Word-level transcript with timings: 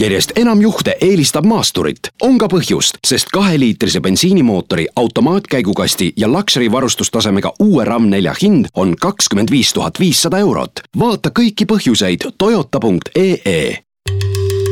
järjest 0.00 0.32
enam 0.36 0.60
juhte 0.60 0.96
eelistab 1.00 1.44
maasturit. 1.44 1.98
on 2.22 2.38
ka 2.38 2.46
põhjust, 2.46 2.98
sest 3.06 3.28
kaheliitrise 3.32 4.00
bensiinimootori, 4.00 4.86
automaatkäigukasti 4.96 6.12
ja 6.16 6.28
Luxury 6.28 6.72
varustustasemega 6.72 7.52
uue 7.58 7.84
RAM4 7.84 8.34
hind 8.42 8.66
on 8.74 8.96
kakskümmend 9.00 9.50
viis 9.50 9.72
tuhat 9.72 10.00
viissada 10.00 10.38
eurot. 10.38 10.72
vaata 10.98 11.30
kõiki 11.38 11.66
põhjuseid 11.72 12.30
toyota.ee. 12.38 13.78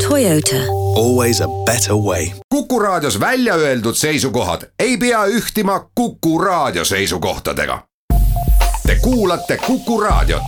Toyota. 0.09 0.57
Always 0.97 1.41
a 1.41 1.49
better 1.65 1.95
way. 1.95 2.27
kuku 2.49 2.79
raadios 2.79 3.21
välja 3.21 3.55
öeldud 3.55 3.95
seisukohad 3.95 4.63
ei 4.79 4.97
pea 4.97 5.25
ühtima 5.27 5.91
Kuku 5.95 6.39
raadio 6.39 6.85
seisukohtadega. 6.85 7.83
Te 8.87 8.97
kuulate 9.03 9.57
Kuku 9.67 10.01
raadiot 10.01 10.43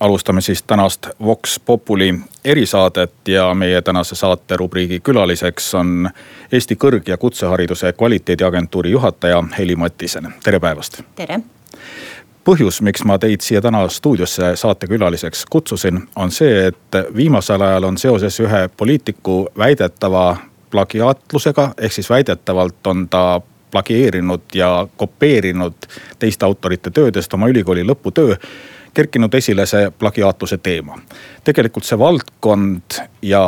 alustame 0.00 0.40
siis 0.40 0.62
tänast 0.62 1.06
Vox 1.24 1.60
Populi 1.66 2.14
erisaadet 2.44 3.12
ja 3.28 3.54
meie 3.54 3.82
tänase 3.82 4.14
saate 4.14 4.56
rubriigi 4.56 5.00
külaliseks 5.00 5.74
on 5.74 6.10
Eesti 6.52 6.74
Kõrg- 6.74 7.08
ja 7.08 7.16
Kutsehariduse 7.16 7.92
Kvaliteediagentuuri 7.92 8.90
juhataja 8.90 9.44
Heli 9.58 9.76
Mattisen, 9.76 10.34
tere 10.44 10.60
päevast. 10.60 11.02
tere. 11.14 11.40
põhjus, 12.44 12.80
miks 12.80 13.04
ma 13.04 13.18
teid 13.18 13.40
siia 13.40 13.60
täna 13.60 13.88
stuudiosse 13.88 14.56
saatekülaliseks 14.56 15.44
kutsusin, 15.50 16.08
on 16.16 16.30
see, 16.30 16.66
et 16.66 17.16
viimasel 17.16 17.60
ajal 17.60 17.84
on 17.84 17.98
seoses 17.98 18.40
ühe 18.40 18.68
poliitiku 18.76 19.48
väidetava 19.58 20.36
plagiaatlusega, 20.70 21.74
ehk 21.78 21.92
siis 21.92 22.10
väidetavalt 22.10 22.86
on 22.86 23.08
ta 23.08 23.40
plagieerinud 23.70 24.40
ja 24.54 24.86
kopeerinud 24.96 25.74
teiste 26.18 26.46
autorite 26.46 26.90
töödest 26.90 27.34
oma 27.34 27.48
ülikooli 27.48 27.82
lõputöö 27.82 28.36
kerkinud 28.96 29.34
esile 29.34 29.66
see 29.68 29.90
plagiaatluse 29.98 30.58
teema. 30.58 30.98
tegelikult 31.44 31.84
see 31.84 31.98
valdkond 31.98 33.00
ja 33.22 33.44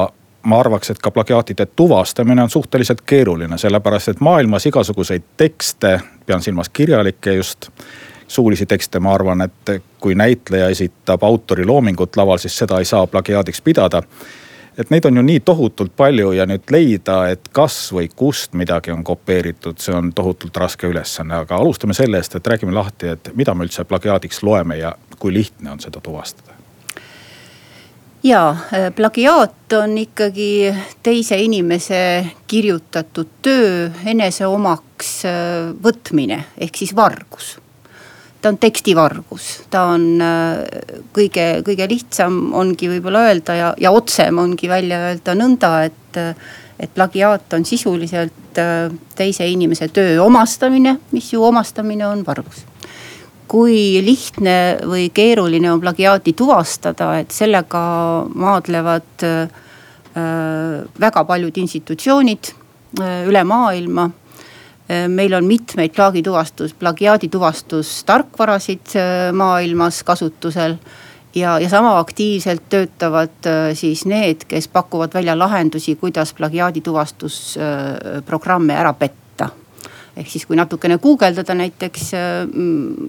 ma 0.48 0.60
arvaks, 0.60 0.90
et 0.90 0.98
ka 1.02 1.10
plagiaatide 1.10 1.66
tuvastamine 1.76 2.42
on 2.42 2.50
suhteliselt 2.50 3.00
keeruline, 3.06 3.58
sellepärast 3.58 4.08
et 4.08 4.20
maailmas 4.20 4.66
igasuguseid 4.66 5.24
tekste, 5.36 6.00
pean 6.26 6.42
silmas 6.42 6.68
kirjalikke 6.68 7.34
just 7.34 7.70
suulisi 8.28 8.66
tekste, 8.66 9.00
ma 9.00 9.14
arvan, 9.14 9.40
et 9.40 9.82
kui 10.00 10.14
näitleja 10.14 10.68
esitab 10.68 11.24
autori 11.24 11.66
loomingut 11.66 12.16
laval, 12.16 12.38
siis 12.38 12.58
seda 12.58 12.78
ei 12.78 12.84
saa 12.84 13.06
plagiaadiks 13.06 13.60
pidada. 13.60 14.02
et 14.78 14.90
neid 14.90 15.04
on 15.04 15.16
ju 15.16 15.22
nii 15.22 15.40
tohutult 15.40 15.96
palju 15.96 16.32
ja 16.32 16.44
nüüd 16.46 16.70
leida, 16.70 17.28
et 17.28 17.48
kas 17.52 17.90
või 17.92 18.06
kust 18.16 18.52
midagi 18.54 18.92
on 18.94 19.02
kopeeritud, 19.04 19.80
see 19.82 19.94
on 19.94 20.12
tohutult 20.14 20.56
raske 20.56 20.86
ülesanne, 20.86 21.34
aga 21.34 21.56
alustame 21.56 21.94
sellest, 21.94 22.34
et 22.34 22.46
räägime 22.46 22.72
lahti, 22.72 23.08
et 23.08 23.30
mida 23.34 23.54
me 23.54 23.66
üldse 23.66 23.84
plagiaadiks 23.84 24.42
loeme 24.42 24.78
ja 24.78 24.92
kui 25.18 25.34
lihtne 25.34 25.70
on 25.70 25.80
seda 25.80 26.00
tuvastada? 26.00 26.58
ja 28.22 28.56
plagiaat 28.96 29.72
on 29.72 29.98
ikkagi 29.98 30.74
teise 31.02 31.38
inimese 31.38 32.26
kirjutatud 32.46 33.30
töö 33.42 33.88
enese 34.06 34.46
omaks 34.46 35.22
äh, 35.28 35.70
võtmine 35.84 36.42
ehk 36.58 36.76
siis 36.76 36.94
vargus. 36.96 37.58
ta 38.42 38.48
on 38.48 38.58
tekstivargus, 38.58 39.46
ta 39.70 39.84
on 39.94 40.22
äh, 40.22 40.62
kõige, 41.14 41.46
kõige 41.66 41.88
lihtsam 41.90 42.52
ongi 42.54 42.90
võib-olla 42.90 43.28
öelda 43.28 43.54
ja, 43.54 43.74
ja 43.78 43.90
otsem 43.90 44.38
ongi 44.38 44.68
välja 44.68 45.04
öelda 45.10 45.34
nõnda, 45.38 45.74
et. 45.90 46.16
Äh, 46.16 46.48
et 46.78 46.92
plagiaat 46.94 47.52
on 47.56 47.64
sisuliselt 47.66 48.58
teise 49.18 49.48
inimese 49.50 49.88
töö 49.90 50.20
omastamine, 50.22 50.92
mis 51.10 51.32
ju 51.32 51.42
omastamine 51.42 52.06
on 52.06 52.22
vargus 52.22 52.60
kui 53.48 54.02
lihtne 54.04 54.76
või 54.86 55.08
keeruline 55.14 55.72
on 55.72 55.80
plagiaati 55.80 56.32
tuvastada, 56.36 57.18
et 57.22 57.30
sellega 57.34 57.80
maadlevad 58.34 59.24
äh, 59.26 59.48
väga 61.00 61.24
paljud 61.24 61.56
institutsioonid 61.64 62.44
äh, 63.00 63.26
üle 63.28 63.44
maailma 63.48 64.10
äh,. 64.10 64.14
meil 65.08 65.34
on 65.36 65.44
mitmeid 65.44 65.90
plaagituvastus, 65.96 66.74
plagiaadituvastustarkvarasid 66.80 68.86
maailmas 69.32 70.02
kasutusel. 70.02 70.76
ja, 71.34 71.58
ja 71.60 71.68
sama 71.68 71.98
aktiivselt 71.98 72.62
töötavad 72.68 73.30
siis 73.74 74.06
need, 74.06 74.36
kes 74.48 74.68
pakuvad 74.68 75.14
välja 75.14 75.38
lahendusi, 75.38 75.96
kuidas 75.96 76.34
plagiaadituvastusprogramme 76.34 78.74
ära 78.74 78.92
petta 78.92 79.27
ehk 80.18 80.30
siis, 80.30 80.46
kui 80.46 80.58
natukene 80.58 80.98
guugeldada 81.02 81.54
näiteks 81.58 82.08
äh, 82.16 82.40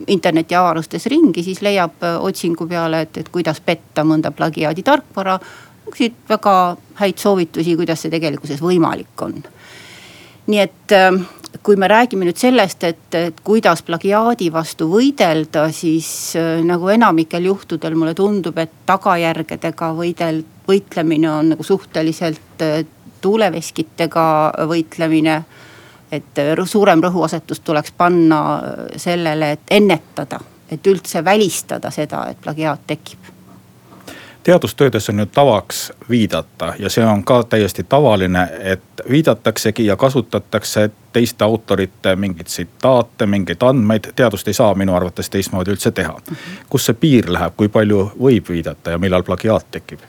internetiavarustes 0.08 1.08
ringi, 1.12 1.44
siis 1.46 1.64
leiab 1.66 2.03
äh, 2.06 2.20
otsingu 2.25 2.68
peale, 2.70 3.03
et, 3.06 3.18
et 3.24 3.31
kuidas 3.34 3.62
petta 3.66 4.06
mõnda 4.06 4.31
plagiaadi 4.36 4.86
tarkvara. 4.86 5.40
siit 5.96 6.14
väga 6.30 6.78
häid 7.00 7.18
soovitusi, 7.18 7.74
kuidas 7.75 8.03
see 8.03 8.12
tegelikkuses 8.14 8.62
võimalik 8.62 9.22
on. 9.25 9.42
nii 10.50 10.59
et 10.59 10.94
äh, 10.94 11.18
kui 11.66 11.75
me 11.75 11.88
räägime 11.90 12.28
nüüd 12.28 12.38
sellest, 12.38 12.84
et, 12.84 13.16
et 13.18 13.42
kuidas 13.44 13.81
plagiaadi 13.81 14.52
vastu 14.53 14.90
võidelda, 14.92 15.72
siis 15.74 16.36
nagu 16.64 16.90
enamikel 16.94 17.50
juhtudel 17.50 17.98
mulle 17.98 18.14
tundub, 18.14 18.58
et 18.58 18.72
tagajärgedega 18.86 19.90
võidel, 19.98 20.44
võitlemine 20.68 21.31
on 21.31 21.50
nagu 21.56 21.66
suhteliselt 21.66 22.64
tuuleveskitega 23.22 24.25
võitlemine 24.69 25.42
et 26.12 26.38
äh, 26.38 26.66
suurem 26.66 27.02
rõhuasetus 27.03 27.59
tuleks 27.59 27.92
panna 27.97 28.40
äh, 28.56 28.86
sellele, 28.97 29.52
et 29.52 29.59
ennetada, 29.72 30.40
et 30.72 30.88
üldse 30.88 31.25
välistada 31.25 31.92
seda, 31.92 32.28
et 32.30 32.42
plagiaat 32.42 32.88
tekib 32.88 33.36
teadustöödes 34.44 35.09
on 35.09 35.19
ju 35.19 35.25
tavaks 35.25 35.94
viidata 36.09 36.74
ja 36.80 36.90
see 36.90 37.06
on 37.06 37.24
ka 37.24 37.44
täiesti 37.44 37.84
tavaline, 37.84 38.50
et 38.59 38.81
viidataksegi 39.09 39.86
ja 39.86 39.96
kasutatakse 39.96 40.90
teiste 41.14 41.44
autorite 41.44 42.16
mingeid 42.16 42.48
tsitaate, 42.48 43.25
mingeid 43.25 43.62
andmeid. 43.62 44.09
teadust 44.16 44.48
ei 44.48 44.53
saa 44.53 44.74
minu 44.74 44.96
arvates 44.96 45.30
teistmoodi 45.30 45.72
üldse 45.72 45.92
teha. 45.92 46.16
kus 46.69 46.86
see 46.86 46.94
piir 46.94 47.34
läheb, 47.34 47.53
kui 47.58 47.68
palju 47.68 48.12
võib 48.22 48.50
viidata 48.50 48.96
ja 48.96 48.98
millal 48.98 49.24
plagiaat 49.24 49.66
tekib? 49.72 50.00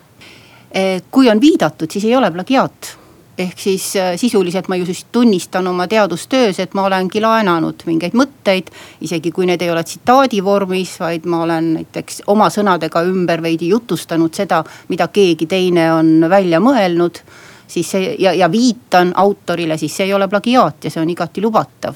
Äh, 0.76 1.02
kui 1.10 1.30
on 1.30 1.40
viidatud, 1.40 1.90
siis 1.90 2.04
ei 2.04 2.16
ole 2.16 2.30
plagiaat 2.30 2.96
ehk 3.40 3.58
siis 3.58 3.84
äh, 3.96 4.12
sisuliselt 4.16 4.68
ma 4.68 4.76
ju 4.76 4.86
siis 4.86 5.06
tunnistan 5.12 5.66
oma 5.66 5.86
teadustöös, 5.88 6.60
et 6.60 6.74
ma 6.74 6.84
olengi 6.88 7.20
laenanud 7.20 7.84
mingeid 7.86 8.16
mõtteid. 8.18 8.68
isegi 9.00 9.32
kui 9.32 9.46
need 9.48 9.62
ei 9.62 9.70
ole 9.70 9.84
tsitaadi 9.84 10.42
vormis, 10.44 10.96
vaid 11.00 11.26
ma 11.26 11.42
olen 11.46 11.72
näiteks 11.78 12.22
oma 12.26 12.50
sõnadega 12.52 13.04
ümber 13.08 13.42
veidi 13.42 13.70
jutustanud 13.72 14.34
seda, 14.34 14.64
mida 14.88 15.08
keegi 15.08 15.46
teine 15.46 15.92
on 15.92 16.26
välja 16.30 16.60
mõelnud. 16.60 17.22
siis 17.70 17.90
see 17.90 18.16
ja, 18.18 18.32
ja 18.34 18.50
viitan 18.50 19.12
autorile, 19.16 19.78
siis 19.78 19.96
see 19.96 20.06
ei 20.06 20.14
ole 20.14 20.28
plagiaat 20.28 20.84
ja 20.84 20.90
see 20.90 21.02
on 21.02 21.10
igati 21.10 21.42
lubatav 21.42 21.94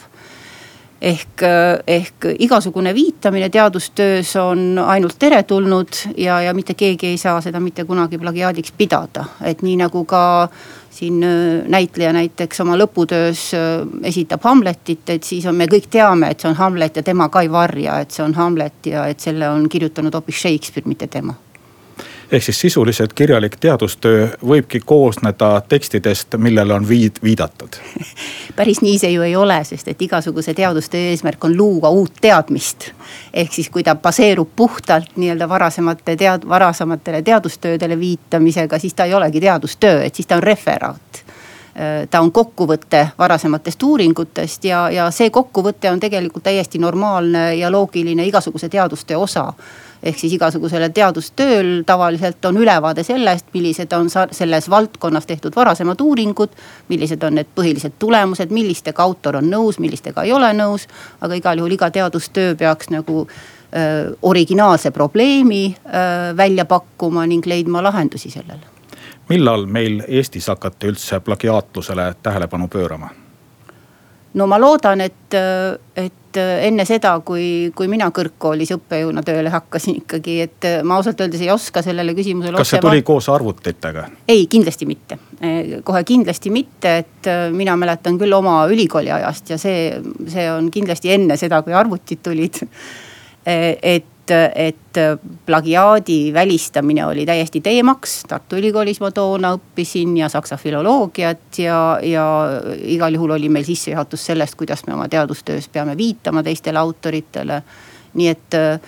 ehk, 1.04 1.42
ehk 1.86 2.28
igasugune 2.38 2.94
viitamine 2.94 3.48
teadustöös 3.48 4.36
on 4.36 4.78
ainult 4.86 5.18
teretulnud 5.18 5.88
ja, 6.16 6.40
ja 6.40 6.54
mitte 6.54 6.74
keegi 6.74 7.06
ei 7.06 7.18
saa 7.18 7.40
seda 7.40 7.60
mitte 7.60 7.84
kunagi 7.84 8.18
plagiaadiks 8.18 8.72
pidada, 8.78 9.24
et 9.42 9.62
nii 9.62 9.76
nagu 9.84 10.04
ka 10.08 10.48
siin 10.94 11.20
näitleja 11.68 12.12
näiteks 12.14 12.60
oma 12.62 12.76
lõputöös 12.78 13.48
esitab 14.06 14.44
Hamletit, 14.46 15.08
et 15.10 15.24
siis 15.26 15.46
on, 15.46 15.56
me 15.58 15.66
kõik 15.70 15.88
teame, 15.90 16.30
et 16.30 16.40
see 16.40 16.50
on 16.52 16.58
Hamlet 16.58 17.00
ja 17.00 17.02
tema 17.02 17.28
ka 17.28 17.42
ei 17.42 17.50
varja, 17.50 17.98
et 18.04 18.14
see 18.14 18.24
on 18.24 18.36
Hamlet 18.38 18.92
ja 18.92 19.08
et 19.10 19.20
selle 19.20 19.48
on 19.50 19.68
kirjutanud 19.68 20.14
hoopis 20.14 20.44
Shakespeare, 20.44 20.88
mitte 20.88 21.10
tema 21.10 21.34
ehk 22.32 22.42
siis 22.42 22.60
sisuliselt 22.60 23.12
kirjalik 23.12 23.56
teadustöö 23.60 24.28
võibki 24.46 24.80
koosneda 24.84 25.60
tekstidest, 25.68 26.36
millele 26.36 26.74
on 26.74 26.88
viid-, 26.88 27.20
viidatud. 27.22 27.76
Päris 28.56 28.80
nii 28.82 28.98
see 28.98 29.10
ju 29.10 29.22
ei 29.22 29.36
ole, 29.36 29.58
sest 29.64 29.88
et 29.88 30.02
igasuguse 30.02 30.54
teadustöö 30.54 31.10
eesmärk 31.10 31.44
on 31.44 31.56
luua 31.56 31.88
uut 31.88 32.12
teadmist. 32.20 32.90
ehk 33.34 33.52
siis, 33.52 33.70
kui 33.70 33.82
ta 33.82 33.94
baseerub 33.94 34.48
puhtalt 34.56 35.16
nii-öelda 35.16 35.48
varasemate 35.48 36.16
tead-, 36.16 36.48
varasematele 36.48 37.22
teadustöödele 37.22 37.98
viitamisega, 38.00 38.78
siis 38.78 38.94
ta 38.94 39.04
ei 39.04 39.14
olegi 39.14 39.40
teadustöö, 39.40 40.02
et 40.04 40.14
siis 40.14 40.26
ta 40.26 40.36
on 40.36 40.42
referaat. 40.42 41.24
Ta 42.10 42.20
on 42.20 42.32
kokkuvõte 42.32 43.08
varasematest 43.18 43.82
uuringutest 43.82 44.64
ja, 44.64 44.90
ja 44.90 45.08
see 45.10 45.30
kokkuvõte 45.30 45.90
on 45.90 46.00
tegelikult 46.00 46.44
täiesti 46.46 46.78
normaalne 46.78 47.54
ja 47.54 47.70
loogiline 47.70 48.26
igasuguse 48.26 48.68
teadustöö 48.68 49.18
osa 49.18 49.48
ehk 50.04 50.18
siis 50.18 50.34
igasugusele 50.36 50.88
teadustööl 50.94 51.82
tavaliselt 51.86 52.44
on 52.44 52.58
ülevaade 52.60 53.02
sellest, 53.02 53.46
millised 53.54 53.92
on 53.96 54.10
selles 54.10 54.70
valdkonnas 54.70 55.26
tehtud 55.26 55.56
varasemad 55.56 56.00
uuringud. 56.00 56.50
millised 56.88 57.22
on 57.22 57.34
need 57.34 57.50
põhilised 57.56 57.96
tulemused, 57.98 58.50
millistega 58.50 59.02
autor 59.02 59.36
on 59.36 59.50
nõus, 59.50 59.78
millistega 59.78 60.22
ei 60.22 60.32
ole 60.32 60.52
nõus. 60.52 60.88
aga 61.20 61.34
igal 61.34 61.58
juhul 61.58 61.72
iga 61.72 61.90
teadustöö 61.90 62.54
peaks 62.54 62.90
nagu 62.90 63.26
äh, 63.28 64.12
originaalse 64.22 64.90
probleemi 64.90 65.76
äh, 65.86 66.36
välja 66.36 66.64
pakkuma 66.64 67.26
ning 67.26 67.46
leidma 67.46 67.82
lahendusi 67.82 68.30
sellele. 68.30 68.66
millal 69.28 69.66
meil 69.66 70.02
Eestis 70.08 70.46
hakati 70.46 70.86
üldse 70.86 71.20
plagiaatlusele 71.20 72.14
tähelepanu 72.22 72.68
pöörama? 72.68 73.23
No 74.34 74.46
ma 74.50 74.58
loodan, 74.60 75.00
et, 75.04 75.36
et 75.96 76.38
enne 76.40 76.84
seda, 76.88 77.14
kui, 77.26 77.70
kui 77.76 77.88
mina 77.90 78.08
kõrgkoolis 78.14 78.72
õppejõuna 78.74 79.22
tööle 79.26 79.52
hakkasin 79.54 80.00
ikkagi, 80.00 80.38
et 80.44 80.68
ma 80.86 80.98
ausalt 80.98 81.20
öeldes 81.22 81.44
ei 81.44 81.50
oska 81.54 81.82
sellele 81.84 82.16
küsimusele. 82.16 82.58
kas 82.58 82.74
see 82.74 82.82
tuli 82.82 83.02
va... 83.02 83.06
koos 83.06 83.28
arvutitega? 83.32 84.08
ei, 84.28 84.46
kindlasti 84.50 84.88
mitte, 84.90 85.18
kohe 85.86 86.02
kindlasti 86.08 86.52
mitte, 86.54 86.96
et 87.04 87.30
mina 87.54 87.76
mäletan 87.80 88.18
küll 88.20 88.34
oma 88.34 88.62
ülikooli 88.70 89.12
ajast 89.14 89.54
ja 89.54 89.60
see, 89.60 89.92
see 90.30 90.48
on 90.50 90.70
kindlasti 90.74 91.14
enne 91.14 91.38
seda, 91.40 91.62
kui 91.66 91.76
arvutid 91.76 92.24
tulid. 92.24 92.64
et 93.44 94.10
et, 94.30 94.76
plagiaadi 95.46 96.32
välistamine 96.34 97.06
oli 97.06 97.26
täiesti 97.26 97.60
teemaks. 97.60 98.22
Tartu 98.28 98.56
Ülikoolis 98.56 99.00
ma 99.02 99.10
toona 99.10 99.50
õppisin 99.56 100.12
ja 100.20 100.28
saksa 100.30 100.56
filoloogiat 100.56 101.58
ja, 101.58 101.80
ja 102.02 102.26
igal 102.94 103.18
juhul 103.18 103.34
oli 103.34 103.50
meil 103.50 103.66
sissejuhatus 103.66 104.26
sellest, 104.30 104.54
kuidas 104.54 104.86
me 104.86 104.94
oma 104.94 105.08
teadustöös 105.08 105.68
peame 105.68 105.96
viitama 105.96 106.42
teistele 106.42 106.78
autoritele. 106.78 107.62
nii 108.14 108.28
et 108.30 108.54
äh, 108.54 108.78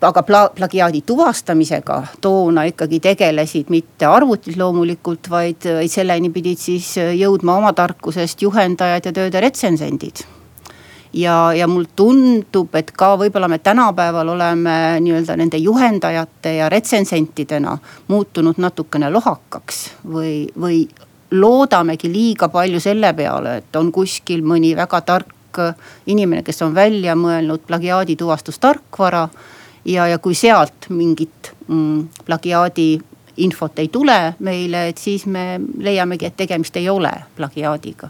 aga 0.00 0.22
pla-, 0.22 0.50
plagiaadi 0.54 1.02
tuvastamisega 1.02 2.02
toona 2.20 2.68
ikkagi 2.70 3.00
tegelesid 3.00 3.74
mitte 3.74 4.06
arvutid 4.06 4.56
loomulikult, 4.56 5.30
vaid 5.30 5.66
selleni 5.90 6.30
pidid 6.30 6.62
siis 6.62 6.94
jõudma 6.96 7.58
oma 7.58 7.72
tarkusest 7.72 8.42
juhendajad 8.42 9.10
ja 9.10 9.12
tööde 9.12 9.40
retsensendid 9.40 10.37
ja, 11.12 11.52
ja 11.54 11.66
mul 11.68 11.86
tundub, 11.96 12.74
et 12.74 12.90
ka 12.96 13.14
võib-olla 13.20 13.48
me 13.48 13.58
tänapäeval 13.58 14.34
oleme 14.34 14.76
nii-öelda 15.00 15.36
nende 15.36 15.60
juhendajate 15.62 16.54
ja 16.58 16.68
retsensentidena 16.68 17.78
muutunud 18.08 18.58
natukene 18.58 19.10
lohakaks 19.10 19.84
või, 20.04 20.46
või 20.60 20.86
loodamegi 21.30 22.12
liiga 22.12 22.48
palju 22.48 22.80
selle 22.80 23.12
peale, 23.16 23.56
et 23.62 23.76
on 23.76 23.92
kuskil 23.92 24.44
mõni 24.44 24.74
väga 24.76 25.00
tark 25.00 25.62
inimene, 26.06 26.42
kes 26.46 26.62
on 26.62 26.74
välja 26.74 27.16
mõelnud 27.18 27.64
plagiaadi 27.66 28.16
tuvastustarkvara. 28.16 29.28
ja, 29.84 30.06
ja 30.06 30.18
kui 30.18 30.34
sealt 30.34 30.88
mingit 30.88 31.52
mm, 31.66 32.08
plagiaadi 32.24 32.98
infot 33.36 33.78
ei 33.78 33.88
tule 33.88 34.34
meile, 34.38 34.88
et 34.88 34.98
siis 34.98 35.26
me 35.26 35.60
leiamegi, 35.78 36.26
et 36.26 36.36
tegemist 36.36 36.76
ei 36.76 36.88
ole 36.88 37.12
plagiaadiga. 37.36 38.08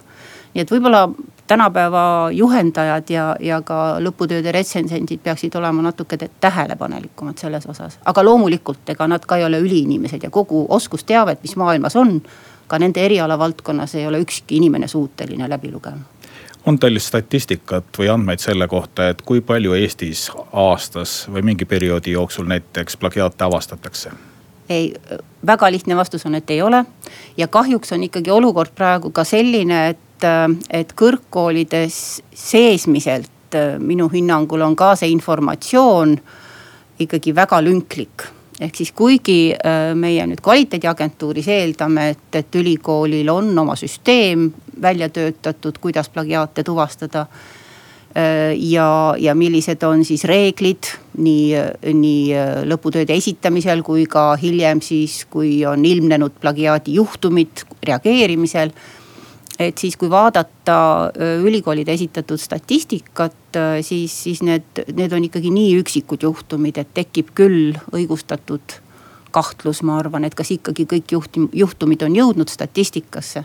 nii 0.55 0.63
et 0.63 0.71
võib-olla 0.71 1.09
tänapäeva 1.49 2.29
juhendajad 2.33 3.11
ja, 3.11 3.37
ja 3.41 3.63
ka 3.63 3.97
lõputööde 4.05 4.53
retsensendid 4.53 5.23
peaksid 5.25 5.55
olema 5.57 5.83
natuke 5.83 6.19
tähelepanelikumad 6.41 7.41
selles 7.41 7.67
osas. 7.67 7.99
aga 8.05 8.25
loomulikult, 8.25 8.85
ega 8.89 9.09
nad 9.09 9.25
ka 9.27 9.37
ei 9.37 9.45
ole 9.45 9.59
üliinimesed 9.65 10.23
ja 10.23 10.31
kogu 10.31 10.67
oskusteavet, 10.69 11.43
mis 11.43 11.57
maailmas 11.57 11.97
on, 11.97 12.21
ka 12.69 12.79
nende 12.79 13.05
eriala 13.05 13.39
valdkonnas 13.39 13.95
ei 13.95 14.07
ole 14.07 14.21
ükski 14.21 14.57
inimene 14.61 14.89
suuteline 14.89 15.49
läbi 15.49 15.73
lugema 15.73 16.05
on 16.67 16.79
teil 16.79 16.99
statistikat 17.01 17.99
või 17.99 18.11
andmeid 18.13 18.43
selle 18.45 18.67
kohta, 18.69 19.09
et 19.09 19.23
kui 19.23 19.41
palju 19.41 19.73
Eestis 19.79 20.27
aastas 20.53 21.23
või 21.33 21.43
mingi 21.53 21.65
perioodi 21.65 22.13
jooksul 22.13 22.49
näiteks 22.51 22.97
plagiaate 22.97 23.45
avastatakse? 23.45 24.11
ei, 24.69 24.95
väga 25.47 25.71
lihtne 25.71 25.97
vastus 25.97 26.27
on, 26.27 26.35
et 26.35 26.51
ei 26.51 26.63
ole. 26.63 26.85
ja 27.37 27.49
kahjuks 27.49 27.93
on 27.93 28.03
ikkagi 28.03 28.31
olukord 28.31 28.75
praegu 28.75 29.11
ka 29.11 29.25
selline, 29.25 29.89
et 29.89 29.99
et, 30.19 30.65
et 30.71 30.97
kõrgkoolides 30.99 32.01
seesmiselt 32.35 33.57
minu 33.81 34.11
hinnangul 34.13 34.61
on 34.67 34.75
ka 34.77 34.93
see 34.99 35.09
informatsioon 35.15 36.19
ikkagi 37.01 37.33
väga 37.33 37.63
lünklik 37.65 38.27
ehk 38.61 38.81
siis 38.81 38.91
kuigi 38.97 39.53
äh, 39.55 39.93
meie 39.99 40.25
nüüd 40.27 40.43
kvaliteediagentuuris 40.43 41.49
eeldame, 41.55 42.09
et, 42.15 42.41
et 42.41 42.59
ülikoolil 42.59 43.31
on 43.31 43.53
oma 43.63 43.77
süsteem 43.79 44.49
välja 44.83 45.09
töötatud, 45.15 45.79
kuidas 45.81 46.11
plagiaate 46.11 46.65
tuvastada. 46.67 47.27
Äh, 48.19 48.57
ja, 48.59 49.15
ja 49.19 49.35
millised 49.39 49.83
on 49.87 50.05
siis 50.05 50.25
reeglid 50.27 50.91
nii, 51.23 51.55
nii 51.95 52.23
äh, 52.35 52.53
lõputööde 52.67 53.15
esitamisel 53.15 53.85
kui 53.87 54.09
ka 54.11 54.33
hiljem 54.41 54.83
siis, 54.83 55.23
kui 55.31 55.61
on 55.69 55.85
ilmnenud 55.87 56.41
plagiaadijuhtumid 56.43 57.67
reageerimisel 57.87 58.75
et 59.59 59.79
siis, 59.79 59.97
kui 59.99 60.11
vaadata 60.11 61.11
ülikoolide 61.43 61.93
esitatud 61.93 62.39
statistikat, 62.39 63.59
siis, 63.83 64.15
siis 64.23 64.43
need, 64.47 64.85
need 64.95 65.13
on 65.13 65.25
ikkagi 65.27 65.51
nii 65.51 65.73
üksikud 65.83 66.23
juhtumid, 66.23 66.79
et 66.79 66.93
tekib 66.95 67.33
küll 67.35 67.75
õigustatud 67.91 68.79
kahtlus, 69.35 69.83
ma 69.83 69.99
arvan, 69.99 70.25
et 70.25 70.35
kas 70.35 70.51
ikkagi 70.55 70.87
kõik 70.89 71.13
juhtum, 71.13 71.49
juhtumid 71.53 72.03
on 72.07 72.17
jõudnud 72.17 72.49
statistikasse. 72.49 73.45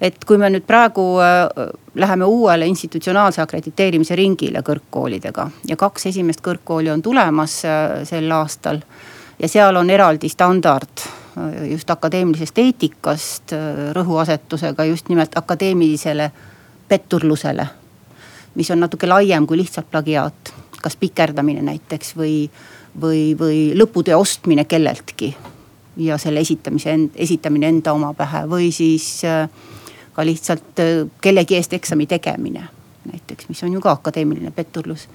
et 0.00 0.24
kui 0.24 0.38
me 0.38 0.48
nüüd 0.50 0.64
praegu 0.66 1.02
äh, 1.22 1.68
läheme 1.94 2.24
uuele 2.24 2.66
institutsionaalse 2.66 3.42
akrediteerimise 3.42 4.16
ringile 4.18 4.62
kõrgkoolidega 4.66 5.50
ja 5.68 5.76
kaks 5.76 6.06
esimest 6.10 6.42
kõrgkooli 6.42 6.90
on 6.90 7.02
tulemas 7.02 7.60
sel 8.08 8.32
aastal 8.34 8.80
ja 9.38 9.48
seal 9.48 9.76
on 9.76 9.90
eraldi 9.90 10.28
standard 10.28 11.04
just 11.70 11.90
akadeemilisest 11.90 12.58
eetikast 12.58 13.54
rõhuasetusega 13.96 14.84
just 14.84 15.08
nimelt 15.08 15.36
akadeemilisele 15.38 16.30
petturlusele. 16.88 17.66
mis 18.54 18.70
on 18.70 18.80
natuke 18.80 19.08
laiem 19.08 19.46
kui 19.46 19.56
lihtsalt 19.56 19.90
plagiaat, 19.90 20.52
kas 20.82 20.96
pikerdamine 20.96 21.62
näiteks 21.62 22.16
või, 22.16 22.50
või, 23.00 23.32
või 23.38 23.72
lõputöö 23.78 24.16
ostmine 24.16 24.64
kelleltki. 24.64 25.36
ja 25.96 26.18
selle 26.18 26.40
esitamise, 26.40 26.98
esitamine 27.14 27.68
enda 27.68 27.92
oma 27.92 28.14
pähe 28.14 28.46
või 28.48 28.72
siis 28.72 29.24
äh, 29.24 29.48
ka 30.12 30.24
lihtsalt 30.24 30.80
äh, 30.80 31.08
kellegi 31.20 31.56
eest 31.56 31.72
eksami 31.72 32.06
tegemine 32.06 32.68
näiteks, 33.12 33.48
mis 33.48 33.62
on 33.62 33.72
ju 33.72 33.80
ka 33.80 33.90
akadeemiline 33.90 34.50
petturlus 34.50 35.08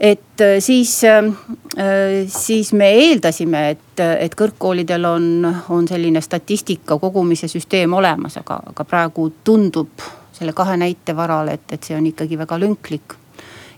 et 0.00 0.40
äh, 0.40 0.58
siis, 0.60 1.04
äh, 1.04 2.26
siis 2.26 2.72
me 2.72 2.90
eeldasime, 2.90 3.62
et, 3.70 4.00
et 4.00 4.34
kõrgkoolidel 4.38 5.04
on, 5.04 5.54
on 5.74 5.88
selline 5.88 6.22
statistika 6.22 6.98
kogumise 6.98 7.48
süsteem 7.50 7.92
olemas, 7.98 8.38
aga, 8.38 8.60
aga 8.72 8.86
praegu 8.86 9.28
tundub 9.44 10.06
selle 10.38 10.54
kahe 10.54 10.76
näite 10.78 11.16
varal, 11.16 11.50
et, 11.50 11.66
et 11.74 11.82
see 11.82 11.96
on 11.98 12.06
ikkagi 12.06 12.38
väga 12.38 12.60
lünklik. 12.62 13.16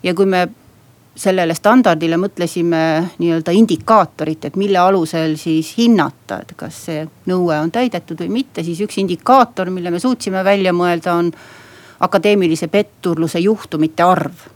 ja 0.03 0.15
kui 0.15 0.27
me 0.27 0.49
sellele 1.21 1.55
standardile 1.55 2.17
mõtlesime 2.21 2.83
nii-öelda 3.19 3.53
indikaatorit, 3.53 4.45
et 4.45 4.57
mille 4.57 4.79
alusel 4.79 5.35
siis 5.37 5.73
hinnata, 5.79 6.41
et 6.41 6.55
kas 6.57 6.85
see 6.87 7.03
nõue 7.29 7.59
on 7.61 7.73
täidetud 7.73 8.21
või 8.23 8.31
mitte, 8.41 8.65
siis 8.65 8.81
üks 8.81 9.01
indikaator, 9.03 9.71
mille 9.71 9.91
me 9.91 10.01
suutsime 10.01 10.45
välja 10.45 10.73
mõelda, 10.73 11.17
on 11.17 11.33
akadeemilise 12.01 12.69
petturluse 12.73 13.43
juhtumite 13.43 14.07
arv 14.07 14.49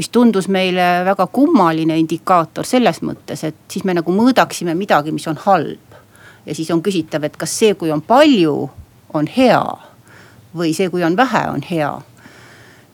mis 0.00 0.08
tundus 0.08 0.48
meile 0.48 1.04
väga 1.04 1.26
kummaline 1.28 1.98
indikaator 2.00 2.64
selles 2.64 3.02
mõttes, 3.04 3.44
et 3.44 3.56
siis 3.68 3.84
me 3.84 3.94
nagu 3.98 4.12
mõõdaksime 4.16 4.72
midagi, 4.78 5.12
mis 5.12 5.28
on 5.28 5.38
halb. 5.44 5.98
ja 6.46 6.54
siis 6.56 6.70
on 6.72 6.80
küsitav, 6.82 7.24
et 7.24 7.36
kas 7.36 7.52
see, 7.52 7.74
kui 7.76 7.92
on 7.92 8.00
palju, 8.00 8.70
on 9.14 9.26
hea 9.28 9.60
või 10.56 10.72
see, 10.74 10.88
kui 10.90 11.04
on 11.04 11.16
vähe, 11.16 11.42
on 11.52 11.60
hea. 11.70 11.92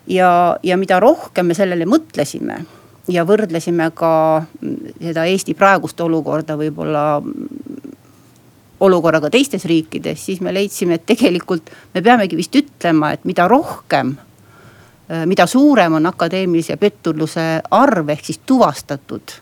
ja, 0.07 0.31
ja 0.63 0.77
mida 0.77 1.01
rohkem 1.01 1.47
me 1.47 1.55
sellele 1.55 1.87
mõtlesime 1.87 2.65
ja 3.09 3.25
võrdlesime 3.27 3.91
ka 3.95 4.13
seda 4.99 5.27
Eesti 5.31 5.55
praegust 5.55 6.01
olukorda 6.01 6.59
võib-olla 6.59 7.07
olukorraga 8.81 9.31
teistes 9.31 9.65
riikides, 9.65 10.21
siis 10.27 10.43
me 10.45 10.53
leidsime, 10.53 10.99
et 10.99 11.07
tegelikult 11.07 11.71
me 11.95 12.03
peamegi 12.03 12.37
vist 12.37 12.57
ütlema, 12.59 13.15
et 13.15 13.25
mida 13.25 13.47
rohkem 13.49 14.17
mida 15.27 15.47
suurem 15.47 15.93
on 15.93 16.07
akadeemilise 16.07 16.77
petturluse 16.77 17.45
arv 17.71 18.09
ehk 18.09 18.25
siis 18.25 18.41
tuvastatud 18.47 19.37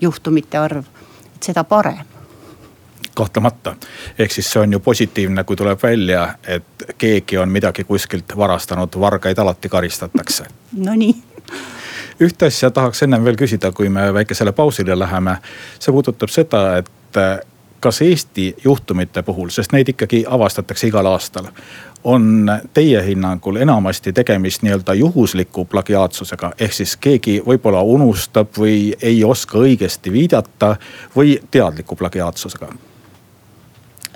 juhtumite 0.00 0.58
arv, 0.58 0.84
et 1.36 1.42
seda 1.42 1.64
parem 1.64 2.06
kahtlemata, 3.14 3.74
ehk 4.18 4.32
siis 4.32 4.48
see 4.52 4.62
on 4.62 4.72
ju 4.72 4.80
positiivne, 4.80 5.44
kui 5.44 5.56
tuleb 5.56 5.82
välja, 5.82 6.34
et 6.48 6.84
keegi 6.98 7.36
on 7.38 7.50
midagi 7.52 7.84
kuskilt 7.84 8.32
varastanud, 8.36 8.88
vargaid 9.00 9.38
alati 9.38 9.68
karistatakse. 9.68 10.48
Nonii 10.72 11.12
ühte 12.20 12.46
asja 12.46 12.70
tahaks 12.70 13.02
ennem 13.02 13.24
veel 13.24 13.36
küsida, 13.36 13.72
kui 13.72 13.88
me 13.88 14.08
väikesele 14.14 14.52
pausile 14.52 14.98
läheme. 14.98 15.36
see 15.78 15.92
puudutab 15.92 16.30
seda, 16.30 16.76
et 16.78 16.90
kas 17.82 18.02
Eesti 18.02 18.54
juhtumite 18.64 19.22
puhul, 19.26 19.50
sest 19.50 19.72
neid 19.74 19.88
ikkagi 19.90 20.24
avastatakse 20.28 20.86
igal 20.88 21.06
aastal 21.10 21.50
on 22.04 22.50
teie 22.74 23.02
hinnangul 23.06 23.56
enamasti 23.56 24.12
tegemist 24.12 24.62
nii-öelda 24.62 24.94
juhusliku 24.94 25.64
plagiaatsusega, 25.64 26.52
ehk 26.58 26.72
siis 26.72 26.96
keegi 26.96 27.36
võib-olla 27.46 27.82
unustab 27.82 28.58
või 28.58 28.90
ei 29.02 29.24
oska 29.24 29.58
õigesti 29.58 30.12
viidata 30.12 30.76
või 31.16 31.36
teadliku 31.50 31.96
plagiaatsusega? 31.96 32.72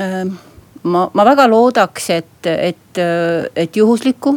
Ähm, 0.01 0.35
ma, 0.83 1.07
ma 1.15 1.25
väga 1.25 1.47
loodaks, 1.51 2.11
et, 2.11 2.47
et, 2.47 3.03
et 3.57 3.77
juhuslikku, 3.77 4.35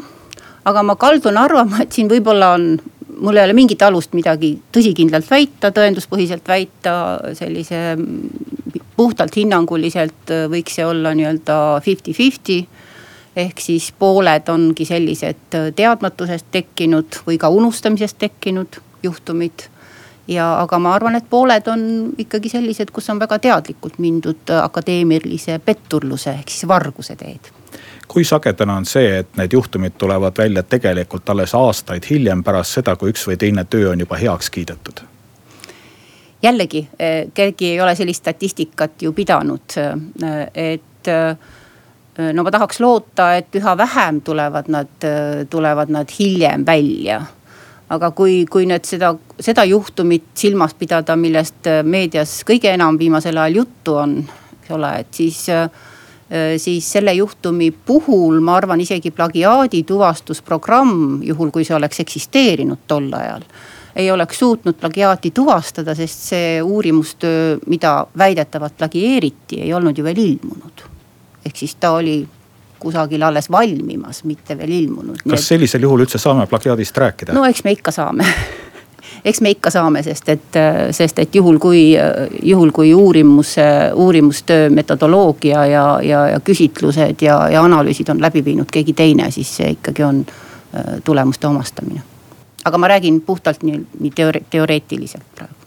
aga 0.66 0.84
ma 0.84 0.96
kaldun 0.96 1.38
arvama, 1.38 1.82
et 1.82 1.92
siin 1.92 2.10
võib-olla 2.10 2.54
on 2.58 2.72
mul 3.18 3.38
ei 3.38 3.44
ole 3.48 3.56
mingit 3.58 3.82
alust 3.82 4.14
midagi 4.14 4.54
tõsikindlalt 4.76 5.30
väita, 5.30 5.72
tõenduspõhiselt 5.76 6.48
väita, 6.48 6.94
sellise 7.38 7.98
puhtalt 8.98 9.36
hinnanguliselt 9.40 10.34
võiks 10.52 10.78
see 10.78 10.86
olla 10.86 11.14
nii-öelda 11.16 11.80
fifty-fifty. 11.86 12.60
Ehk 13.40 13.62
siis 13.62 13.92
pooled 13.96 14.50
ongi 14.52 14.86
sellised 14.86 15.58
teadmatusest 15.76 16.50
tekkinud 16.52 17.22
või 17.28 17.38
ka 17.40 17.50
unustamisest 17.54 18.18
tekkinud 18.20 18.82
juhtumid. 19.04 19.70
Ja, 20.30 20.60
aga 20.62 20.78
ma 20.82 20.92
arvan, 20.94 21.16
et 21.18 21.30
pooled 21.30 21.70
on 21.72 21.86
ikkagi 22.22 22.52
sellised, 22.52 22.92
kus 22.94 23.10
on 23.10 23.22
väga 23.22 23.40
teadlikult 23.40 23.98
mindud 23.98 24.52
akadeemilise 24.62 25.60
petturluse 25.66 26.36
ehk 26.42 26.52
siis 26.54 26.68
varguse 26.70 27.16
teed 27.18 27.50
kui 28.10 28.24
sagedane 28.26 28.74
on 28.74 28.86
see, 28.90 29.20
et 29.22 29.38
need 29.38 29.54
juhtumid 29.54 29.94
tulevad 29.98 30.38
välja 30.38 30.64
tegelikult 30.64 31.30
alles 31.30 31.54
aastaid 31.56 32.08
hiljem, 32.10 32.44
pärast 32.44 32.80
seda, 32.80 32.96
kui 32.98 33.14
üks 33.14 33.28
või 33.30 33.38
teine 33.38 33.66
töö 33.70 33.92
on 33.94 34.00
juba 34.00 34.18
heaks 34.18 34.50
kiidetud? 34.50 35.06
jällegi, 36.44 36.88
keegi 37.34 37.74
ei 37.74 37.82
ole 37.82 37.96
sellist 37.96 38.24
statistikat 38.24 39.02
ju 39.04 39.12
pidanud, 39.14 39.76
et 40.56 41.10
no 42.34 42.44
ma 42.44 42.52
tahaks 42.52 42.80
loota, 42.80 43.34
et 43.36 43.56
üha 43.60 43.76
vähem 43.78 44.22
tulevad 44.22 44.72
nad, 44.72 45.10
tulevad 45.50 45.92
nad 45.92 46.16
hiljem 46.20 46.64
välja 46.66 47.20
aga 47.90 48.12
kui, 48.16 48.44
kui 48.50 48.68
nüüd 48.70 48.86
seda, 48.86 49.14
seda 49.42 49.66
juhtumit 49.68 50.32
silmas 50.38 50.76
pidada, 50.78 51.16
millest 51.18 51.70
meedias 51.84 52.40
kõige 52.48 52.72
enam 52.74 53.00
viimasel 53.00 53.38
ajal 53.38 53.64
juttu 53.64 53.96
on, 53.98 54.18
eks 54.60 54.74
ole, 54.78 54.92
et 55.02 55.22
siis 55.22 55.42
äh, 55.54 55.70
siis 56.58 56.92
selle 56.92 57.14
juhtumi 57.14 57.72
puhul 57.72 58.40
ma 58.40 58.56
arvan, 58.60 58.82
isegi 58.82 59.12
plagiaadi 59.12 59.84
tuvastusprogramm, 59.84 61.24
juhul 61.26 61.50
kui 61.52 61.66
see 61.66 61.76
oleks 61.76 62.04
eksisteerinud 62.06 62.86
tol 62.88 63.10
ajal. 63.18 63.46
ei 63.96 64.12
oleks 64.12 64.40
suutnud 64.40 64.78
plagiaati 64.80 65.32
tuvastada, 65.32 65.96
sest 65.96 66.28
see 66.30 66.62
uurimustöö, 66.62 67.58
mida 67.68 68.06
väidetavalt 68.18 68.78
plagieeriti, 68.78 69.62
ei 69.62 69.74
olnud 69.74 69.98
ju 69.98 70.04
veel 70.04 70.18
ilmunud. 70.18 70.86
ehk 71.46 71.58
siis 71.58 71.76
ta 71.76 71.92
oli 71.98 72.28
kusagil 72.80 73.24
alles 73.24 73.52
valmimas, 73.52 74.24
mitte 74.24 74.58
veel 74.58 74.72
ilmunud. 74.72 75.26
kas 75.30 75.48
sellisel 75.48 75.82
juhul 75.82 76.06
üldse 76.06 76.22
saame 76.22 76.46
plagiaadist 76.48 76.98
rääkida? 76.98 77.34
no 77.34 77.46
eks 77.46 77.64
me 77.64 77.72
ikka 77.72 77.92
saame 77.92 78.26
eks 79.26 79.42
me 79.42 79.54
ikka 79.56 79.72
saame, 79.74 80.04
sest 80.04 80.30
et, 80.30 80.60
sest 80.96 81.20
et 81.20 81.36
juhul 81.36 81.60
kui, 81.60 81.94
juhul 82.44 82.72
kui 82.72 82.94
uurimus, 82.94 83.56
uurimustöö 83.94 84.70
metodoloogia 84.70 85.66
ja, 85.66 85.86
ja, 86.04 86.28
ja 86.28 86.40
küsitlused 86.40 87.22
ja, 87.22 87.40
ja 87.50 87.64
analüüsid 87.64 88.10
on 88.10 88.22
läbi 88.22 88.46
viinud 88.46 88.72
keegi 88.72 88.94
teine, 88.94 89.32
siis 89.32 89.56
see 89.58 89.76
ikkagi 89.78 90.04
on 90.04 90.26
tulemuste 91.04 91.48
omastamine. 91.48 92.02
aga 92.66 92.78
ma 92.78 92.88
räägin 92.88 93.22
puhtalt 93.22 93.64
nii, 93.64 93.82
nii 94.00 94.12
teore-, 94.16 94.44
teoreetiliselt 94.50 95.26
praegu 95.36 95.60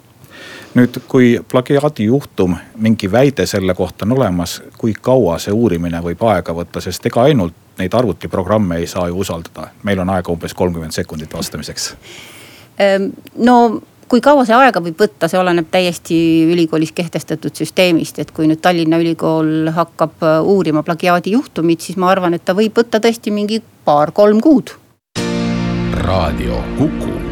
nüüd, 0.75 1.01
kui 1.09 1.41
plagiaadijuhtum, 1.51 2.57
mingi 2.77 3.13
väide 3.13 3.47
selle 3.47 3.75
kohta 3.75 4.05
on 4.05 4.13
olemas, 4.13 4.63
kui 4.79 4.95
kaua 5.01 5.39
see 5.39 5.53
uurimine 5.53 6.01
võib 6.03 6.23
aega 6.29 6.55
võtta, 6.57 6.81
sest 6.81 7.07
ega 7.07 7.27
ainult 7.29 7.55
neid 7.79 7.95
arvutiprogramme 7.95 8.79
ei 8.81 8.87
saa 8.87 9.09
ju 9.09 9.19
usaldada. 9.19 9.69
meil 9.83 9.99
on 9.99 10.11
aega 10.11 10.33
umbes 10.33 10.55
kolmkümmend 10.55 10.93
sekundit 10.93 11.35
vastamiseks. 11.35 11.95
Ehm, 12.79 13.11
no 13.37 13.57
kui 14.09 14.21
kaua 14.21 14.45
see 14.45 14.57
aega 14.57 14.83
võib 14.85 15.01
võtta, 15.01 15.29
see 15.29 15.41
oleneb 15.41 15.71
täiesti 15.73 16.17
ülikoolis 16.53 16.93
kehtestatud 16.93 17.57
süsteemist, 17.57 18.21
et 18.21 18.33
kui 18.37 18.49
nüüd 18.51 18.61
Tallinna 18.65 19.01
Ülikool 19.01 19.73
hakkab 19.73 20.25
äh, 20.27 20.39
uurima 20.45 20.85
plagiaadijuhtumit, 20.85 21.81
siis 21.81 21.97
ma 21.97 22.13
arvan, 22.13 22.37
et 22.37 22.45
ta 22.45 22.57
võib 22.59 22.77
võtta 22.77 23.01
tõesti 23.01 23.33
mingi 23.33 23.63
paar-kolm 23.85 24.41
kuud. 24.45 24.77
raadio 26.03 26.59
Kuku 26.79 27.23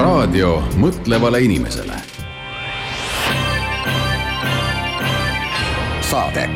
raadio 0.00 0.62
mõtlevale 0.80 1.42
inimesele. 1.44 2.09
Saade. 6.10 6.50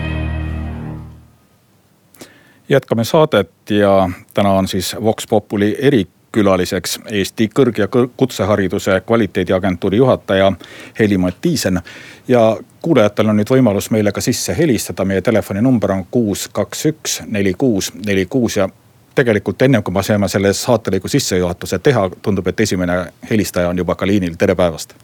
jätkame 2.68 3.04
saadet 3.04 3.50
ja 3.70 4.10
täna 4.34 4.50
on 4.50 4.68
siis 4.68 4.96
Vox 5.04 5.28
Populi 5.28 5.76
erikülaliseks 5.78 7.00
Eesti 7.10 7.50
Kõrg- 7.58 7.78
ja 7.78 7.88
Kutsehariduse 8.16 9.00
Kvaliteediagentuuri 9.06 9.96
juhataja 9.96 10.52
Heli-Mott 10.98 11.36
Tiisen. 11.40 11.80
ja 12.28 12.56
kuulajatel 12.82 13.28
on 13.28 13.36
nüüd 13.36 13.50
võimalus 13.50 13.90
meile 13.90 14.12
ka 14.12 14.20
sisse 14.20 14.58
helistada, 14.58 15.04
meie 15.04 15.22
telefoninumber 15.22 15.92
on 15.92 16.04
kuus, 16.10 16.48
kaks, 16.48 16.86
üks, 16.86 17.22
neli, 17.26 17.54
kuus, 17.58 17.92
neli, 18.06 18.26
kuus 18.26 18.56
ja 18.56 18.68
tegelikult 19.14 19.62
ennem 19.62 19.82
kui 19.82 19.94
me 19.94 20.02
saame 20.02 20.28
selle 20.28 20.52
saatelõigu 20.52 21.08
sissejuhatuse 21.08 21.78
teha, 21.78 22.10
tundub, 22.22 22.46
et 22.46 22.60
esimene 22.60 23.04
helistaja 23.30 23.68
on 23.68 23.78
juba 23.78 23.94
ka 23.94 24.06
liinil, 24.06 24.34
tere 24.38 24.54
päevast. 24.54 24.94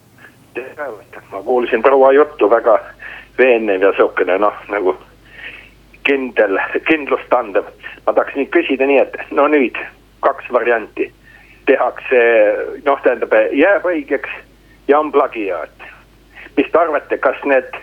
tere 0.55 0.75
päevast, 0.75 1.23
ma 1.33 1.43
kuulsin 1.43 1.83
proua 1.83 2.13
juttu 2.13 2.51
väga 2.51 2.81
veenev 3.41 3.83
ja 3.83 3.93
sihukene 3.97 4.37
noh, 4.39 4.57
nagu 4.73 4.95
kindel, 6.09 6.59
kindlust 6.89 7.33
andev. 7.35 7.65
ma 8.07 8.13
tahaks 8.13 8.37
nüüd 8.37 8.53
küsida 8.55 8.87
nii, 8.89 9.01
et 9.05 9.17
no 9.37 9.49
nüüd 9.49 9.79
kaks 10.25 10.53
varianti. 10.53 11.11
tehakse 11.67 12.21
noh, 12.85 13.01
tähendab 13.05 13.35
jääb 13.53 13.87
õigeks 13.87 14.37
ja 14.89 15.01
on 15.01 15.13
plagiaat. 15.13 15.89
mis 16.57 16.71
te 16.73 16.79
arvate, 16.79 17.19
kas 17.19 17.41
need 17.45 17.81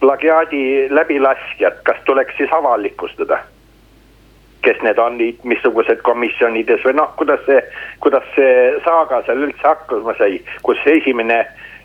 plagiaadi 0.00 0.88
läbilaskjad, 0.90 1.82
kas 1.84 1.96
tuleks 2.04 2.36
siis 2.36 2.52
avalikustada? 2.52 3.42
kes 4.62 4.76
need 4.84 4.98
on, 5.00 5.16
missugused 5.48 6.02
komisjonides 6.04 6.82
või 6.84 6.92
noh, 6.98 7.12
kuidas 7.16 7.40
see, 7.46 7.60
kuidas 8.04 8.26
see 8.34 8.50
saaga 8.84 9.22
seal 9.24 9.46
üldse 9.46 9.64
hakkama 9.64 10.12
sai, 10.18 10.36
kus 10.66 10.82
esimene, 10.84 11.38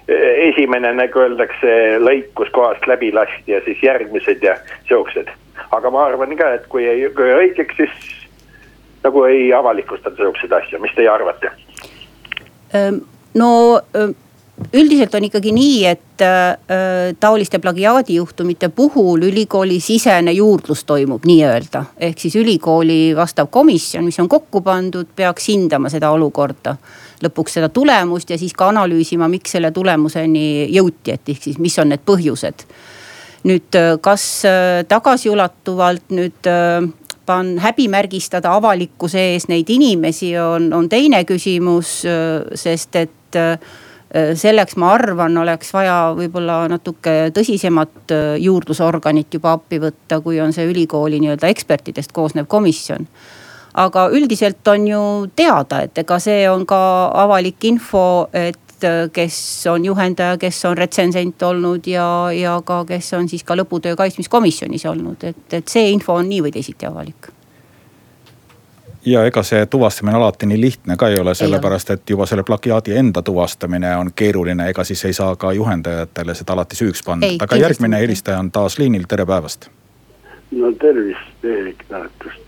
esimene 0.08 0.92
nagu 0.94 1.20
öeldakse, 1.20 1.72
lõikus 2.02 2.52
kohast 2.54 2.86
läbi 2.88 3.12
lasti 3.14 3.56
ja 3.56 3.62
siis 3.66 3.82
järgmised 3.84 4.44
ja 4.44 4.58
siuksed. 4.88 5.32
aga 5.72 5.92
ma 5.92 6.06
arvan 6.06 6.38
ka, 6.38 6.54
et 6.54 6.68
kui 6.70 6.86
ei, 6.88 7.10
kui 7.16 7.32
õigeks, 7.34 7.78
siis 7.78 8.12
nagu 9.04 9.24
ei 9.24 9.54
avalikustata 9.54 10.16
siukseid 10.16 10.52
asju, 10.52 10.80
mis 10.80 10.94
teie 10.96 11.10
arvate? 11.10 11.52
no 13.34 13.50
üldiselt 14.74 15.16
on 15.16 15.24
ikkagi 15.28 15.52
nii, 15.52 15.80
et 15.86 16.24
äh, 16.24 17.16
taoliste 17.20 17.60
plagiaadijuhtumite 17.60 18.70
puhul 18.70 19.28
ülikooli-sisene 19.28 20.32
juurdlus 20.32 20.84
toimub 20.84 21.26
nii-öelda. 21.26 21.84
ehk 21.98 22.20
siis 22.20 22.36
ülikooli 22.36 23.16
vastav 23.16 23.48
komisjon, 23.52 24.06
mis 24.06 24.20
on 24.20 24.30
kokku 24.30 24.62
pandud, 24.62 25.08
peaks 25.16 25.48
hindama 25.48 25.90
seda 25.90 26.12
olukorda. 26.12 26.76
lõpuks 27.24 27.58
seda 27.60 27.70
tulemust 27.70 28.30
ja 28.30 28.38
siis 28.38 28.54
ka 28.54 28.68
analüüsima, 28.70 29.28
miks 29.28 29.52
selle 29.52 29.72
tulemuseni 29.72 30.68
jõuti, 30.72 31.12
et 31.12 31.30
ehk 31.30 31.44
siis, 31.44 31.58
mis 31.60 31.80
on 31.80 31.90
need 31.90 32.06
põhjused. 32.06 32.68
nüüd, 33.44 33.76
äh, 33.76 33.98
kas 34.02 34.46
äh, 34.46 34.86
tagasiulatuvalt 34.88 36.10
nüüd 36.10 36.48
äh, 36.48 36.88
pan-, 37.26 37.58
häbimärgistada 37.60 38.56
avalikkuse 38.56 39.20
ees 39.34 39.48
neid 39.48 39.70
inimesi 39.70 40.38
on, 40.40 40.74
on 40.74 40.90
teine 40.90 41.24
küsimus, 41.26 42.06
äh, 42.06 42.56
sest 42.56 42.96
et 42.96 43.12
Äh, 43.36 43.58
selleks 44.14 44.78
ma 44.80 44.92
arvan, 44.96 45.38
oleks 45.38 45.74
vaja 45.74 46.14
võib-olla 46.16 46.66
natuke 46.72 47.32
tõsisemat 47.36 48.14
äh, 48.14 48.36
juurdlusorganit 48.44 49.34
juba 49.34 49.56
appi 49.58 49.80
võtta, 49.82 50.22
kui 50.24 50.40
on 50.42 50.54
see 50.54 50.68
ülikooli 50.70 51.20
nii-öelda 51.24 51.50
ekspertidest 51.52 52.14
koosnev 52.16 52.48
komisjon. 52.48 53.08
aga 53.76 54.08
üldiselt 54.08 54.68
on 54.68 54.88
ju 54.88 55.02
teada, 55.36 55.82
et 55.82 55.98
ega 55.98 56.20
see 56.20 56.46
on 56.50 56.66
ka 56.66 57.12
avalik 57.26 57.64
info, 57.64 58.30
et 58.32 58.84
äh, 58.84 59.10
kes 59.12 59.68
on 59.68 59.86
juhendaja, 59.86 60.38
kes 60.38 60.66
on 60.66 60.78
retsensent 60.78 61.44
olnud 61.44 61.88
ja, 61.88 62.32
ja 62.32 62.62
ka, 62.66 62.86
kes 62.86 63.14
on 63.14 63.30
siis 63.30 63.44
ka 63.44 63.58
lõputöö 63.58 63.96
kaitsmiskomisjonis 63.96 64.86
olnud, 64.86 65.24
et, 65.24 65.48
et 65.54 65.68
see 65.68 65.90
info 65.92 66.14
on 66.14 66.30
nii 66.30 66.46
või 66.46 66.56
teisiti 66.56 66.88
avalik 66.88 67.35
ja 69.06 69.26
ega 69.26 69.44
see 69.44 69.66
tuvastamine 69.66 70.18
alati 70.18 70.46
nii 70.46 70.62
lihtne 70.62 70.98
ka 70.98 71.10
ei 71.10 71.20
ole, 71.20 71.36
sellepärast 71.36 71.90
et 71.90 72.10
juba 72.10 72.26
selle 72.26 72.44
plagiaadi 72.44 72.98
enda 72.98 73.22
tuvastamine 73.22 73.96
on 73.98 74.10
keeruline, 74.16 74.70
ega 74.70 74.84
siis 74.84 75.06
ei 75.06 75.14
saa 75.14 75.36
ka 75.36 75.54
juhendajatele 75.54 76.34
seda 76.36 76.54
alati 76.54 76.76
süüks 76.76 77.04
panna. 77.06 77.28
aga 77.42 77.56
järgmine 77.56 78.00
helistaja 78.00 78.40
on 78.40 78.52
taas 78.52 78.80
liinil, 78.80 79.06
tere 79.08 79.26
päevast. 79.26 79.70
no 80.52 80.72
tervist, 80.72 81.44
Eerik 81.44 81.86
Tartust. 81.90 82.42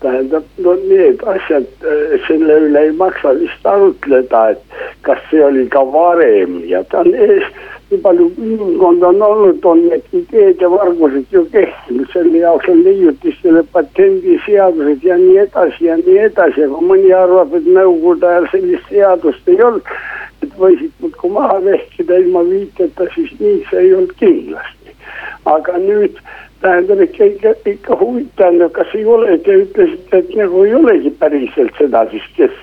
tähendab, 0.00 0.44
no 0.58 0.74
need 0.74 1.22
asjad, 1.26 1.66
äh, 1.84 2.20
selle 2.28 2.58
üle 2.68 2.80
ei 2.86 2.92
maksa 2.92 3.34
vist 3.40 3.66
arutleda, 3.66 4.48
et 4.48 4.62
kas 5.02 5.18
see 5.30 5.44
oli 5.44 5.66
ka 5.68 5.82
varem 5.92 6.62
ja 6.64 6.84
ta 6.84 7.00
on 7.00 7.14
ees 7.14 7.44
nii 7.90 8.00
palju 8.04 8.30
inimkond 8.36 9.02
on 9.02 9.22
olnud, 9.22 9.64
on 9.64 9.80
need 9.88 10.04
ideed 10.12 10.60
ja 10.60 10.68
vargused 10.70 11.32
ju 11.32 11.44
kehtinud, 11.52 12.08
selle 12.12 12.38
jaoks 12.42 12.68
on 12.68 12.82
leiutistele 12.84 13.62
patendiseadused 13.72 15.04
ja 15.08 15.16
nii 15.16 15.38
edasi 15.44 15.88
ja 15.88 15.96
nii 15.96 16.18
edasi, 16.26 16.66
aga 16.66 16.82
mõni 16.90 17.12
arvab, 17.16 17.54
et 17.56 17.68
nõukogude 17.78 18.28
ajal 18.28 18.48
sellist 18.52 18.92
seadust 18.92 19.48
ei 19.48 19.62
olnud. 19.62 19.94
et 20.42 20.52
võisid 20.54 20.92
muudkui 21.02 21.30
maha 21.34 21.56
vehkida 21.64 22.18
ilma 22.22 22.44
viiteta, 22.46 23.08
siis 23.14 23.32
nii 23.40 23.64
see 23.70 23.80
ei 23.80 23.94
olnud 23.94 24.12
kindlasti. 24.20 24.94
aga 25.44 25.78
nüüd 25.78 26.20
tähendab 26.60 27.00
ikka, 27.00 27.24
ikka, 27.24 27.54
ikka 27.70 27.96
huvitav, 28.00 28.60
kas 28.72 28.94
ei 28.94 29.04
ole, 29.04 29.38
te 29.38 29.62
ütlesite, 29.64 30.18
et 30.18 30.34
nagu 30.36 30.64
ei 30.64 30.74
olegi 30.74 31.10
päriselt 31.10 31.74
seda 31.78 32.04
siis, 32.10 32.26
kes 32.36 32.54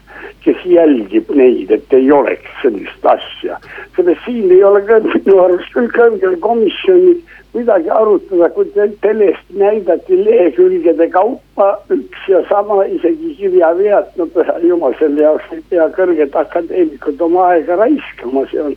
kes 0.45 0.65
jälgib 0.69 1.29
neid, 1.33 1.71
et 1.73 1.93
ei 1.93 2.11
oleks 2.11 2.59
sellist 2.61 3.05
asja. 3.05 3.57
sellest 3.95 4.21
siin 4.25 4.51
ei 4.51 4.63
ole 4.63 4.81
ka 4.85 4.99
minu 5.07 5.39
arust 5.41 5.71
küll 5.73 5.89
kõrgel 5.95 6.37
komisjonil 6.43 7.17
midagi 7.55 7.89
arutada, 7.89 8.49
kui 8.53 8.69
telest 9.01 9.51
näidati 9.57 10.17
lehekülgede 10.25 11.07
kaupa 11.09 11.69
üks 11.95 12.27
ja 12.29 12.43
sama, 12.49 12.83
isegi 12.97 13.33
kirjavead, 13.39 14.11
no 14.19 14.27
püha 14.35 14.57
jumal, 14.61 14.95
selle 14.99 15.23
jaoks 15.23 15.53
ei 15.55 15.63
pea 15.69 15.87
kõrged 15.97 16.35
akadeemikud 16.41 17.21
oma 17.27 17.47
aega 17.53 17.79
raiskama, 17.81 18.43
see 18.51 18.65
on 18.65 18.75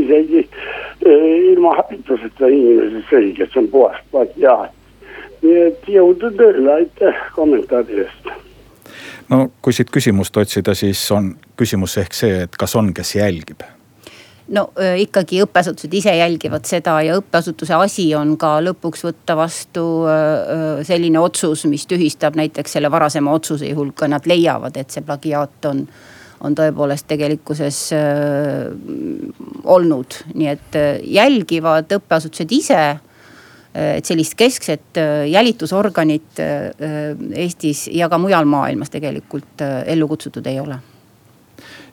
isegi 0.00 0.42
eh, 0.42 1.52
ilma 1.52 1.76
hariduseta 1.78 2.50
inimese 2.50 3.04
selge, 3.12 3.46
see 3.52 3.62
on 3.62 3.70
puhas 3.76 4.02
plagiaat. 4.10 4.74
nii 5.46 5.62
et 5.68 5.88
jõudu 5.92 6.32
tööle, 6.40 6.72
aitäh 6.80 7.22
kommentaari 7.36 8.02
eest 8.02 8.45
no 9.32 9.46
kui 9.62 9.74
siit 9.76 9.90
küsimust 9.92 10.36
otsida, 10.36 10.74
siis 10.74 11.00
on 11.14 11.32
küsimus 11.58 11.96
ehk 12.02 12.14
see, 12.14 12.44
et 12.46 12.56
kas 12.58 12.76
on, 12.78 12.92
kes 12.94 13.16
jälgib. 13.18 13.64
No 14.46 14.68
ikkagi 15.02 15.40
õppeasutused 15.42 15.94
ise 15.98 16.12
jälgivad 16.14 16.68
seda 16.70 17.00
ja 17.02 17.16
õppeasutuse 17.18 17.74
asi 17.74 18.04
on 18.14 18.36
ka 18.38 18.60
lõpuks 18.62 19.02
võtta 19.08 19.34
vastu 19.38 19.86
selline 20.86 21.18
otsus, 21.18 21.64
mis 21.66 21.86
tühistab 21.90 22.38
näiteks 22.38 22.76
selle 22.78 22.90
varasema 22.92 23.34
otsuse 23.34 23.72
juhul, 23.72 23.90
kui 23.90 24.10
nad 24.12 24.28
leiavad, 24.30 24.78
et 24.78 24.94
see 24.94 25.02
plagiaat 25.06 25.72
on 25.72 25.88
on 26.44 26.52
tõepoolest 26.52 27.06
tegelikkuses 27.08 27.78
olnud, 29.64 30.18
nii 30.36 30.50
et 30.52 30.78
jälgivad 31.16 31.94
õppeasutused 31.96 32.52
ise 32.52 32.80
et 33.76 34.08
sellist 34.08 34.34
keskset 34.38 35.00
jälitusorganit 35.28 36.40
Eestis 36.40 37.86
ja 37.92 38.08
ka 38.08 38.18
mujal 38.18 38.48
maailmas 38.48 38.90
tegelikult 38.90 39.64
ellu 39.84 40.08
kutsutud 40.08 40.46
ei 40.48 40.60
ole 40.60 40.78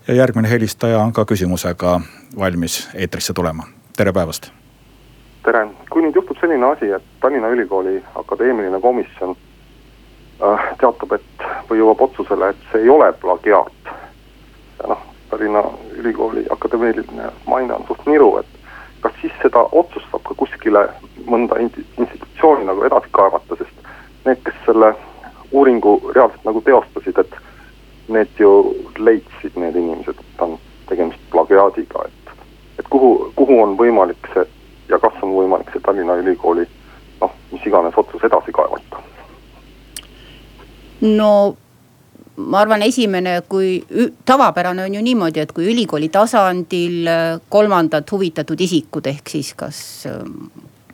ja 0.07 0.13
järgmine 0.13 0.49
helistaja 0.49 0.99
on 0.99 1.13
ka 1.13 1.25
küsimusega 1.25 2.01
valmis 2.39 2.89
eetrisse 2.95 3.33
tulema, 3.33 3.63
tere 3.97 4.13
päevast. 4.13 4.51
tere, 5.43 5.67
kui 5.91 6.01
nüüd 6.03 6.15
juhtub 6.15 6.39
selline 6.39 6.65
asi, 6.65 6.91
et 6.91 7.03
Tallinna 7.19 7.49
Ülikooli 7.51 8.03
akadeemiline 8.15 8.79
komisjon 8.81 9.35
äh, 9.35 10.67
teatab, 10.79 11.11
et 11.19 11.47
või 11.69 11.79
jõuab 11.79 12.01
otsusele, 12.01 12.49
et 12.49 12.67
see 12.71 12.83
ei 12.83 12.89
ole 12.89 13.11
plagiaat. 13.13 13.91
ja 14.79 14.91
noh, 14.91 15.03
Tallinna 15.29 15.63
Ülikooli 15.95 16.45
akadeemiline 16.49 17.31
maine 17.47 17.73
on 17.73 17.87
suht 17.87 18.05
niru, 18.05 18.37
et 18.39 18.52
kas 19.03 19.15
siis 19.22 19.33
seda 19.41 19.65
otsust 19.72 20.07
saab 20.12 20.24
ka 20.27 20.36
kuskile 20.39 20.88
mõnda 21.27 21.60
institutsiooni 21.62 22.67
nagu 22.67 22.86
edasi 22.88 23.12
kaevata, 23.12 23.57
sest 23.60 23.89
need, 24.25 24.39
kes 24.48 24.60
selle 24.65 24.93
uuringu 25.51 25.98
reaalselt 26.15 26.45
nagu 26.48 26.62
teostasid, 26.65 27.19
et 27.19 27.36
need 28.15 28.39
ju 28.39 28.51
leidsid, 28.98 29.55
need 29.60 29.75
inimesed, 29.75 30.19
et 30.19 30.43
on 30.45 30.57
tegemist 30.89 31.19
plagiaadiga, 31.31 32.07
et, 32.07 32.36
et 32.79 32.88
kuhu, 32.95 33.31
kuhu 33.36 33.60
on 33.63 33.77
võimalik 33.79 34.31
see 34.33 34.45
ja 34.89 35.00
kas 35.00 35.19
on 35.24 35.36
võimalik 35.36 35.72
see 35.72 35.83
Tallinna 35.83 36.17
Ülikooli 36.22 36.65
noh, 37.22 37.36
mis 37.51 37.67
iganes 37.67 37.98
otsus 37.98 38.24
edasi 38.24 38.55
kaevata? 38.55 39.03
no 41.01 41.31
ma 42.37 42.63
arvan, 42.63 42.81
esimene, 42.81 43.41
kui 43.49 43.77
tavapärane 44.25 44.83
on 44.87 44.95
ju 44.97 45.03
niimoodi, 45.05 45.43
et 45.43 45.51
kui 45.53 45.67
ülikooli 45.71 46.09
tasandil 46.09 47.07
äh, 47.07 47.37
kolmandad 47.49 48.09
huvitatud 48.11 48.61
isikud 48.61 49.07
ehk 49.11 49.29
siis 49.29 49.53
kas 49.57 49.79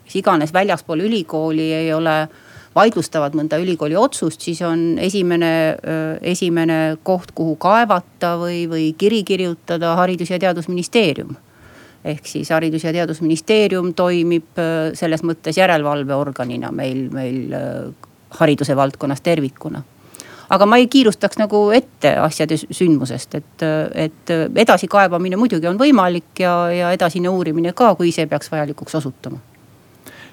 mis 0.04 0.16
iganes 0.20 0.52
väljaspool 0.52 1.06
ülikooli 1.06 1.72
ei 1.72 1.92
ole 1.94 2.22
äh, 2.22 2.38
vaidlustavad 2.74 3.34
mõnda 3.38 3.58
ülikooli 3.60 3.96
otsust, 3.98 4.42
siis 4.44 4.60
on 4.62 4.98
esimene, 5.02 5.52
esimene 6.22 6.80
koht, 7.06 7.32
kuhu 7.34 7.56
kaevata 7.60 8.36
või, 8.40 8.64
või 8.70 8.90
kiri 8.98 9.22
kirjutada 9.26 9.96
Haridus- 9.98 10.30
ja 10.30 10.38
Teadusministeerium 10.38 11.34
ehk 12.04 12.26
siis 12.26 12.50
Haridus- 12.50 12.84
ja 12.86 12.92
Teadusministeerium 12.92 13.92
toimib 13.94 14.60
selles 14.94 15.24
mõttes 15.26 15.58
järelevalveorganina 15.58 16.70
meil, 16.72 17.08
meil 17.12 17.56
hariduse 18.38 18.76
valdkonnas 18.76 19.20
tervikuna. 19.20 19.82
Aga 20.50 20.66
ma 20.66 20.76
ei 20.76 20.88
kiirustaks 20.90 21.38
nagu 21.38 21.62
ette 21.74 22.14
asjade 22.18 22.58
sündmusest, 22.60 23.34
et, 23.38 23.64
et 23.94 24.34
edasikaebamine 24.64 25.38
muidugi 25.38 25.70
on 25.70 25.78
võimalik 25.78 26.42
ja, 26.42 26.54
ja 26.74 26.92
edasine 26.96 27.30
uurimine 27.30 27.72
ka, 27.76 27.94
kui 27.94 28.12
see 28.12 28.26
peaks 28.26 28.50
vajalikuks 28.52 28.98
osutuma. 29.00 29.38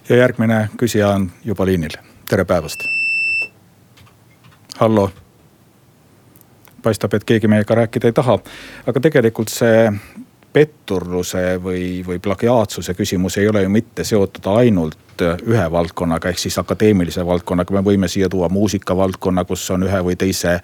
ja 0.10 0.16
järgmine 0.16 0.70
küsija 0.78 1.14
on 1.16 1.32
juba 1.46 1.66
liinil 1.66 1.98
tere 2.30 2.46
päevast. 2.46 2.88
hallo. 4.80 5.12
paistab, 6.84 7.14
et 7.14 7.24
keegi 7.24 7.48
meiega 7.48 7.76
rääkida 7.76 8.08
ei 8.08 8.14
taha, 8.14 8.40
aga 8.88 9.00
tegelikult 9.00 9.54
see 9.54 9.92
petturluse 10.54 11.60
või, 11.62 12.06
või 12.08 12.20
plagiaatsuse 12.20 12.94
küsimus 12.94 13.38
ei 13.38 13.50
ole 13.50 13.62
ju 13.62 13.70
mitte 13.70 14.04
seotud 14.04 14.46
ainult 14.58 15.07
ühe 15.22 15.72
valdkonnaga, 15.72 16.30
ehk 16.30 16.40
siis 16.40 16.58
akadeemilise 16.60 17.26
valdkonnaga. 17.26 17.74
me 17.74 17.84
võime 17.92 18.08
siia 18.08 18.30
tuua 18.30 18.50
muusikavaldkonna, 18.50 19.46
kus 19.46 19.70
on 19.72 19.84
ühe 19.84 20.02
või 20.04 20.16
teise 20.16 20.60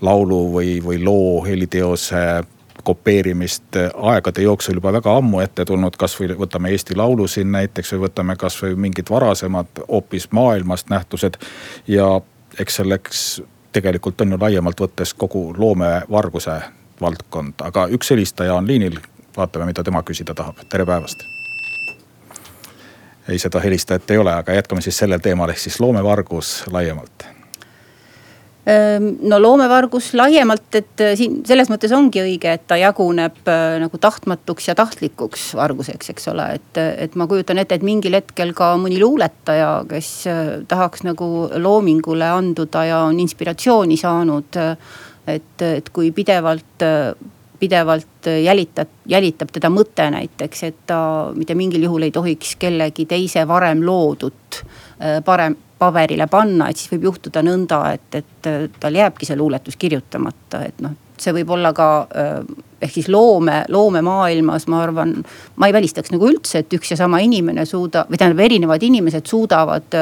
laulu 0.00 0.52
või, 0.52 0.78
või 0.84 1.02
loo 1.04 1.44
heliteose 1.44 2.44
kopeerimist 2.82 3.76
aegade 3.94 4.42
jooksul 4.42 4.78
juba 4.78 4.92
väga 4.92 5.16
ammu 5.16 5.40
ette 5.40 5.64
tulnud, 5.64 5.96
kasvõi 5.98 6.30
võtame 6.38 6.70
Eesti 6.72 6.96
Laulu 6.96 7.26
siin 7.28 7.52
näiteks 7.52 7.92
või 7.92 8.06
võtame 8.06 8.36
kasvõi 8.36 8.76
mingid 8.76 9.10
varasemad 9.10 9.82
hoopis 9.88 10.28
maailmast 10.32 10.88
nähtused. 10.90 11.36
ja 11.88 12.20
eks 12.58 12.76
selleks 12.76 13.42
tegelikult 13.72 14.20
on 14.20 14.32
ju 14.32 14.38
laiemalt 14.40 14.80
võttes 14.80 15.14
kogu 15.14 15.54
loomevarguse 15.58 16.60
valdkond, 17.00 17.60
aga 17.62 17.86
üks 17.94 18.10
helistaja 18.10 18.54
on 18.54 18.66
liinil, 18.66 19.00
vaatame, 19.36 19.66
mida 19.66 19.84
tema 19.84 20.02
küsida 20.02 20.34
tahab, 20.34 20.64
tere 20.68 20.86
päevast. 20.86 21.37
Ei, 23.28 23.38
seda 23.38 23.60
helistajat 23.60 24.10
ei 24.10 24.18
ole, 24.18 24.32
aga 24.42 24.56
jätkame 24.56 24.84
siis 24.84 24.98
sellel 24.98 25.20
teemal, 25.24 25.50
ehk 25.52 25.60
siis 25.66 25.80
loomevargus 25.80 26.62
laiemalt 26.72 27.28
no 29.20 29.38
loomevargus 29.40 30.12
laiemalt, 30.18 30.68
et 30.76 31.02
äh, 31.02 31.14
siin 31.16 31.38
selles 31.48 31.70
mõttes 31.72 31.92
ongi 31.96 32.20
õige, 32.20 32.52
et 32.58 32.66
ta 32.68 32.76
jaguneb 32.76 33.48
äh, 33.48 33.76
nagu 33.80 34.00
tahtmatuks 34.00 34.68
ja 34.68 34.74
tahtlikuks 34.78 35.50
varguseks, 35.56 36.12
eks 36.12 36.28
ole, 36.32 36.48
et, 36.58 36.80
et 37.06 37.16
ma 37.16 37.28
kujutan 37.30 37.60
ette, 37.62 37.78
et 37.78 37.86
mingil 37.86 38.18
hetkel 38.18 38.52
ka 38.56 38.74
mõni 38.80 39.00
luuletaja, 39.00 39.70
kes 39.88 40.12
äh, 40.28 40.42
tahaks 40.68 41.06
nagu 41.08 41.48
loomingule 41.56 42.28
anduda 42.28 42.84
ja 42.88 43.00
on 43.08 43.20
inspiratsiooni 43.24 43.96
saanud. 44.00 44.60
et, 45.28 45.62
et 45.62 45.88
kui 45.92 46.08
pidevalt 46.16 46.84
pidevalt 47.58 48.28
jälitab, 48.44 48.90
jälitab 49.06 49.50
teda 49.52 49.70
mõte 49.72 50.06
näiteks, 50.14 50.62
et 50.68 50.84
ta 50.86 50.98
mitte 51.34 51.56
mingil 51.58 51.82
juhul 51.88 52.06
ei 52.06 52.14
tohiks 52.14 52.54
kellegi 52.60 53.06
teise 53.10 53.42
varem 53.48 53.82
loodut 53.86 54.62
parem, 55.24 55.56
paberile 55.78 56.26
panna, 56.30 56.68
et 56.68 56.78
siis 56.78 56.92
võib 56.92 57.08
juhtuda 57.10 57.42
nõnda, 57.46 57.82
et, 57.94 58.14
et 58.18 58.48
tal 58.80 58.98
jääbki 58.98 59.26
see 59.26 59.38
luuletus 59.38 59.78
kirjutamata, 59.78 60.62
et 60.66 60.82
noh 60.82 60.96
see 61.22 61.34
võib 61.34 61.52
olla 61.54 61.72
ka 61.76 61.88
ehk 62.78 62.92
siis 62.94 63.08
loome, 63.10 63.62
loomemaailmas, 63.74 64.68
ma 64.70 64.82
arvan, 64.84 65.16
ma 65.58 65.68
ei 65.68 65.74
välistaks 65.74 66.12
nagu 66.14 66.28
üldse, 66.30 66.62
et 66.62 66.76
üks 66.78 66.92
ja 66.92 66.98
sama 67.00 67.20
inimene 67.24 67.66
suuda- 67.66 68.06
või 68.08 68.20
tähendab, 68.20 68.44
erinevad 68.46 68.82
inimesed 68.86 69.26
suudavad 69.26 69.98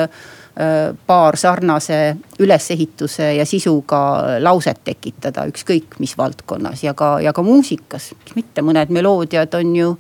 paar 1.07 1.37
sarnase 1.37 2.17
ülesehituse 2.41 3.35
ja 3.37 3.45
sisuga 3.47 3.99
lauset 4.41 4.79
tekitada, 4.85 5.45
ükskõik 5.51 5.99
mis 6.01 6.15
valdkonnas 6.17 6.85
ja 6.85 6.95
ka, 6.97 7.19
ja 7.21 7.35
ka 7.37 7.45
muusikas, 7.45 8.15
miks 8.17 8.39
mitte, 8.39 8.65
mõned 8.65 8.93
meloodiad 8.95 9.53
on 9.59 9.75
ju 9.77 9.91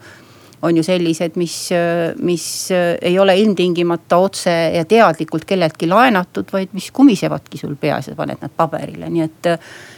on 0.66 0.76
ju 0.76 0.82
sellised, 0.86 1.36
mis, 1.40 1.56
mis 2.26 2.46
ei 2.74 3.18
ole 3.18 3.36
ilmtingimata 3.40 4.18
otse 4.22 4.54
ja 4.74 4.84
teadlikult 4.88 5.46
kelleltki 5.48 5.88
laenatud, 5.90 6.48
vaid 6.52 6.74
mis 6.76 6.90
kumisevadki 6.94 7.60
sul 7.60 7.76
peas 7.80 8.10
ja 8.10 8.16
paned 8.18 8.42
nad 8.42 8.52
paberile, 8.56 9.10
nii 9.12 9.24
et. 9.24 9.50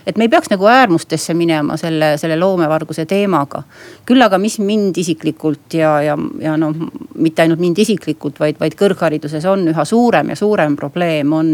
et 0.09 0.17
me 0.17 0.25
ei 0.25 0.33
peaks 0.33 0.49
nagu 0.53 0.67
äärmustesse 0.69 1.35
minema 1.37 1.77
selle, 1.77 2.15
selle 2.21 2.39
loomevarguse 2.41 3.05
teemaga. 3.07 3.63
küll 4.07 4.23
aga, 4.25 4.39
mis 4.39 4.59
mind 4.59 4.97
isiklikult 4.97 5.75
ja, 5.75 5.99
ja, 6.03 6.17
ja 6.41 6.57
noh, 6.57 6.77
mitte 7.15 7.45
ainult 7.45 7.61
mind 7.61 7.79
isiklikult, 7.79 8.41
vaid, 8.41 8.61
vaid 8.61 8.77
kõrghariduses 8.79 9.45
on 9.49 9.69
üha 9.73 9.85
suurem 9.85 10.33
ja 10.33 10.37
suurem 10.37 10.77
probleem, 10.77 11.33
on 11.33 11.53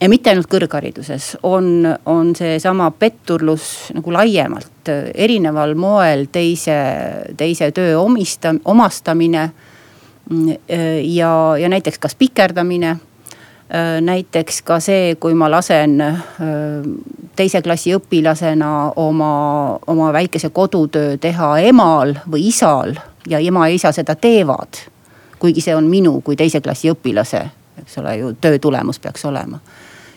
ja 0.00 0.08
mitte 0.10 0.30
ainult 0.30 0.48
kõrghariduses, 0.50 1.32
on, 1.46 1.86
on 2.06 2.32
seesama 2.36 2.90
petturlus 2.98 3.90
nagu 3.96 4.12
laiemalt, 4.14 4.90
erineval 5.14 5.74
moel 5.78 6.28
teise, 6.32 6.76
teise 7.36 7.70
töö 7.76 7.98
omista-, 8.00 8.54
omastamine. 8.64 9.50
ja, 11.02 11.56
ja 11.58 11.68
näiteks 11.68 11.98
ka 11.98 12.08
spikerdamine. 12.08 12.96
näiteks 14.00 14.62
ka 14.62 14.80
see, 14.80 15.14
kui 15.20 15.34
ma 15.34 15.50
lasen 15.50 15.98
teise 17.36 17.62
klassi 17.62 17.92
õpilasena 17.94 18.92
oma, 18.96 19.78
oma 19.86 20.12
väikese 20.12 20.50
kodutöö 20.50 21.16
teha 21.16 21.58
emal 21.58 22.14
või 22.30 22.46
isal 22.48 22.94
ja 23.28 23.38
ema 23.38 23.68
ja 23.68 23.74
isa 23.74 23.92
seda 23.92 24.14
teevad. 24.14 24.68
kuigi 25.38 25.60
see 25.60 25.74
on 25.76 25.84
minu 25.84 26.20
kui 26.20 26.36
teise 26.36 26.60
klassi 26.60 26.90
õpilase, 26.90 27.42
eks 27.82 27.98
ole 27.98 28.16
ju, 28.16 28.32
töö 28.40 28.58
tulemus 28.58 28.98
peaks 28.98 29.24
olema 29.24 29.60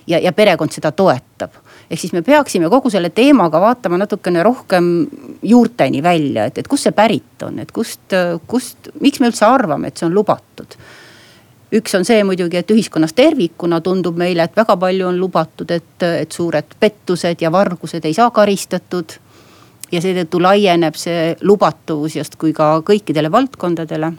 ja, 0.08 0.20
ja 0.20 0.32
perekond 0.32 0.72
seda 0.72 0.92
toetab 0.92 1.60
ehk 1.92 2.00
siis 2.00 2.14
me 2.16 2.22
peaksime 2.24 2.70
kogu 2.72 2.90
selle 2.90 3.10
teemaga 3.10 3.60
vaatama 3.62 4.00
natukene 4.00 4.44
rohkem 4.44 4.86
juurteni 5.44 6.04
välja, 6.04 6.48
et, 6.48 6.58
et 6.58 6.68
kust 6.68 6.88
see 6.88 6.96
pärit 6.96 7.44
on, 7.44 7.60
et 7.60 7.72
kust, 7.76 8.16
kust, 8.48 8.92
miks 9.04 9.20
me 9.20 9.32
üldse 9.32 9.46
arvame, 9.46 9.92
et 9.92 10.00
see 10.00 10.08
on 10.08 10.16
lubatud 10.16 10.78
üks 11.72 11.96
on 11.96 12.06
see 12.08 12.24
muidugi, 12.28 12.60
et 12.60 12.72
ühiskonnas 12.74 13.14
tervikuna 13.16 13.80
tundub 13.84 14.18
meile, 14.20 14.44
et 14.44 14.58
väga 14.58 14.76
palju 14.80 15.08
on 15.08 15.20
lubatud, 15.20 15.72
et, 15.72 16.04
et 16.04 16.32
suured 16.32 16.76
pettused 16.80 17.44
ja 17.44 17.52
vargused 17.52 18.06
ei 18.06 18.16
saa 18.18 18.32
karistatud. 18.32 19.20
ja 19.92 20.00
seetõttu 20.00 20.40
laieneb 20.40 20.96
see 20.96 21.36
lubatavus 21.44 22.16
justkui 22.16 22.54
ka 22.56 22.78
kõikidele 22.88 23.32
valdkondadele. 23.32 24.14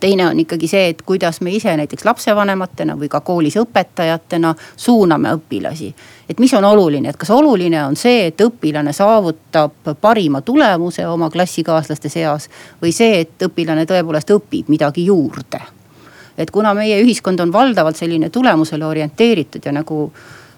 Teine 0.00 0.26
on 0.26 0.40
ikkagi 0.40 0.68
see, 0.68 0.88
et 0.88 1.02
kuidas 1.02 1.40
me 1.40 1.52
ise 1.54 1.76
näiteks 1.76 2.04
lapsevanematena 2.04 2.96
või 2.98 3.08
ka 3.08 3.20
koolis 3.20 3.56
õpetajatena 3.60 4.54
suuname 4.76 5.34
õpilasi. 5.38 5.92
et 6.28 6.38
mis 6.38 6.54
on 6.54 6.64
oluline, 6.64 7.08
et 7.08 7.16
kas 7.16 7.30
oluline 7.30 7.84
on 7.84 7.96
see, 7.96 8.26
et 8.26 8.40
õpilane 8.40 8.92
saavutab 8.92 9.94
parima 10.00 10.40
tulemuse 10.40 11.06
oma 11.06 11.30
klassikaaslaste 11.30 12.08
seas 12.08 12.50
või 12.82 12.92
see, 12.92 13.20
et 13.20 13.42
õpilane 13.42 13.86
tõepoolest 13.86 14.30
õpib 14.30 14.68
midagi 14.68 15.06
juurde 15.06 15.60
et 16.38 16.50
kuna 16.50 16.74
meie 16.74 16.98
ühiskond 17.02 17.40
on 17.40 17.52
valdavalt 17.52 17.96
selline 17.96 18.30
tulemusele 18.30 18.84
orienteeritud 18.86 19.64
ja 19.64 19.72
nagu 19.72 20.12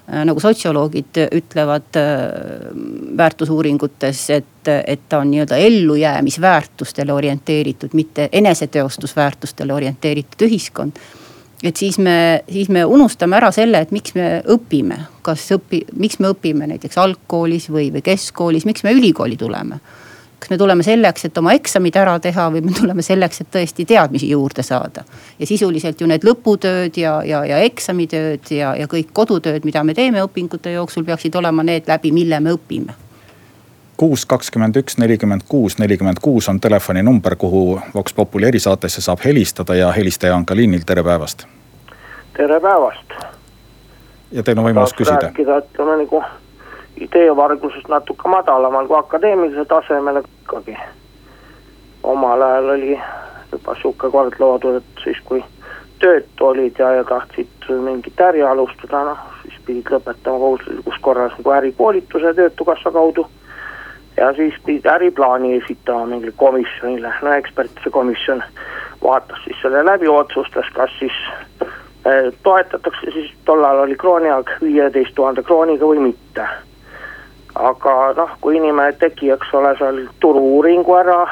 nagu 0.09 0.41
sotsioloogid 0.41 1.21
ütlevad 1.37 1.97
äh, 2.01 2.17
väärtusuuringutes, 3.17 4.31
et, 4.31 4.71
et 4.87 5.05
ta 5.09 5.19
on 5.19 5.31
nii-öelda 5.31 5.57
ellujäämisväärtustele 5.57 7.13
orienteeritud, 7.13 7.93
mitte 7.93 8.29
eneseteostusväärtustele 8.33 9.75
orienteeritud 9.75 10.47
ühiskond. 10.49 11.01
et 11.63 11.77
siis 11.77 11.99
me, 11.99 12.45
siis 12.53 12.69
me 12.69 12.85
unustame 12.85 13.37
ära 13.37 13.51
selle, 13.53 13.81
et 13.81 13.91
miks 13.91 14.15
me 14.15 14.43
õpime, 14.47 15.01
kas 15.23 15.51
õpi-, 15.53 15.85
miks 15.93 16.19
me 16.19 16.33
õpime 16.33 16.69
näiteks 16.71 16.99
algkoolis 16.99 17.69
või, 17.71 17.91
või 17.93 18.03
keskkoolis, 18.03 18.65
miks 18.65 18.85
me 18.87 18.93
ülikooli 18.97 19.37
tuleme 19.37 19.81
kas 20.39 20.51
me 20.51 20.59
tuleme 20.59 20.83
selleks, 20.83 21.25
et 21.25 21.39
oma 21.39 21.53
eksamid 21.57 21.97
ära 21.99 22.19
teha 22.23 22.47
või 22.55 22.63
me 22.69 22.75
tuleme 22.77 23.03
selleks, 23.03 23.41
et 23.43 23.51
tõesti 23.57 23.87
teadmisi 23.87 24.31
juurde 24.31 24.63
saada. 24.63 25.05
ja 25.39 25.47
sisuliselt 25.47 26.01
ju 26.01 26.07
need 26.07 26.25
lõputööd 26.25 26.97
ja, 26.97 27.19
ja, 27.25 27.45
ja 27.45 27.59
eksamitööd 27.67 28.51
ja, 28.51 28.75
ja 28.77 28.87
kõik 28.87 29.13
kodutööd, 29.13 29.65
mida 29.65 29.85
me 29.85 29.95
teeme 29.95 30.23
õpingute 30.23 30.73
jooksul, 30.73 31.05
peaksid 31.05 31.35
olema 31.35 31.63
need 31.63 31.89
läbi, 31.89 32.13
mille 32.13 32.41
me 32.41 32.55
õpime 32.57 32.95
kuus, 33.99 34.27
kakskümmend 34.27 34.77
üks, 34.79 34.95
nelikümmend 34.99 35.43
kuus, 35.49 35.79
nelikümmend 35.79 36.21
kuus 36.23 36.49
on 36.49 36.61
telefoninumber, 36.61 37.35
kuhu 37.37 37.81
Vox 37.95 38.15
Populi 38.15 38.47
erisaatesse 38.47 39.03
saab 39.03 39.25
helistada 39.25 39.75
ja 39.75 39.93
helistaja 39.93 40.37
on 40.37 40.47
ka 40.47 40.57
liinil, 40.57 40.85
tere 40.87 41.03
päevast. 41.03 41.47
tere 42.37 42.61
päevast. 42.61 43.17
ja 44.33 44.43
teil 44.43 44.59
on 44.59 44.69
võimalus 44.71 44.95
küsida. 44.95 45.33
rääkida, 45.33 45.59
ütleme 45.65 45.97
nagu 46.05 46.23
ideevargusest 47.01 47.89
natuke 47.89 48.29
madalamal 48.29 48.87
kui 48.87 48.99
akadeemilisel 48.99 49.65
tasemel 49.65 50.23
ikkagi. 50.23 50.77
omal 52.03 52.43
ajal 52.43 52.69
oli 52.69 53.01
juba 53.53 53.75
sihuke 53.75 54.11
kord 54.11 54.37
loodud, 54.39 54.77
et 54.77 55.05
siis 55.05 55.19
kui 55.25 55.45
töötu 55.99 56.47
olid 56.47 56.79
ja, 56.79 56.93
ja 56.93 57.05
tahtsid 57.05 57.69
mingit 57.69 58.21
äri 58.21 58.43
alustada, 58.43 59.05
noh 59.05 59.19
siis 59.43 59.61
pidid 59.67 59.91
lõpetama 59.93 60.39
kohustuslikus 60.39 61.01
korras 61.01 61.35
nagu 61.39 61.51
ärikoolituse 61.51 62.35
Töötukassa 62.35 62.91
kaudu. 62.91 63.27
ja 64.17 64.33
siis 64.35 64.55
pidid 64.67 64.87
äriplaani 64.87 65.57
esitama 65.57 66.07
mingile 66.07 66.33
komisjonile, 66.37 67.13
no 67.23 67.33
ekspertide 67.33 67.91
komisjon 67.91 68.43
vaatas 69.03 69.39
siis 69.45 69.57
selle 69.63 69.85
läbi, 69.85 70.09
otsustas, 70.09 70.67
kas 70.75 70.91
siis 70.99 71.13
eh, 71.63 72.33
toetatakse 72.43 73.11
siis 73.13 73.33
tollal 73.45 73.79
oli 73.79 73.97
krooniaeg 73.97 74.51
viieteist 74.61 75.15
tuhande 75.15 75.43
krooniga 75.43 75.87
või 75.87 76.03
mitte 76.11 76.49
aga 77.59 77.95
noh, 78.17 78.31
kui 78.41 78.57
inimene 78.57 78.95
tegi, 79.01 79.31
eks 79.35 79.53
ole, 79.59 79.75
seal 79.79 80.01
turu-uuringu 80.23 80.95
ära, 81.01 81.23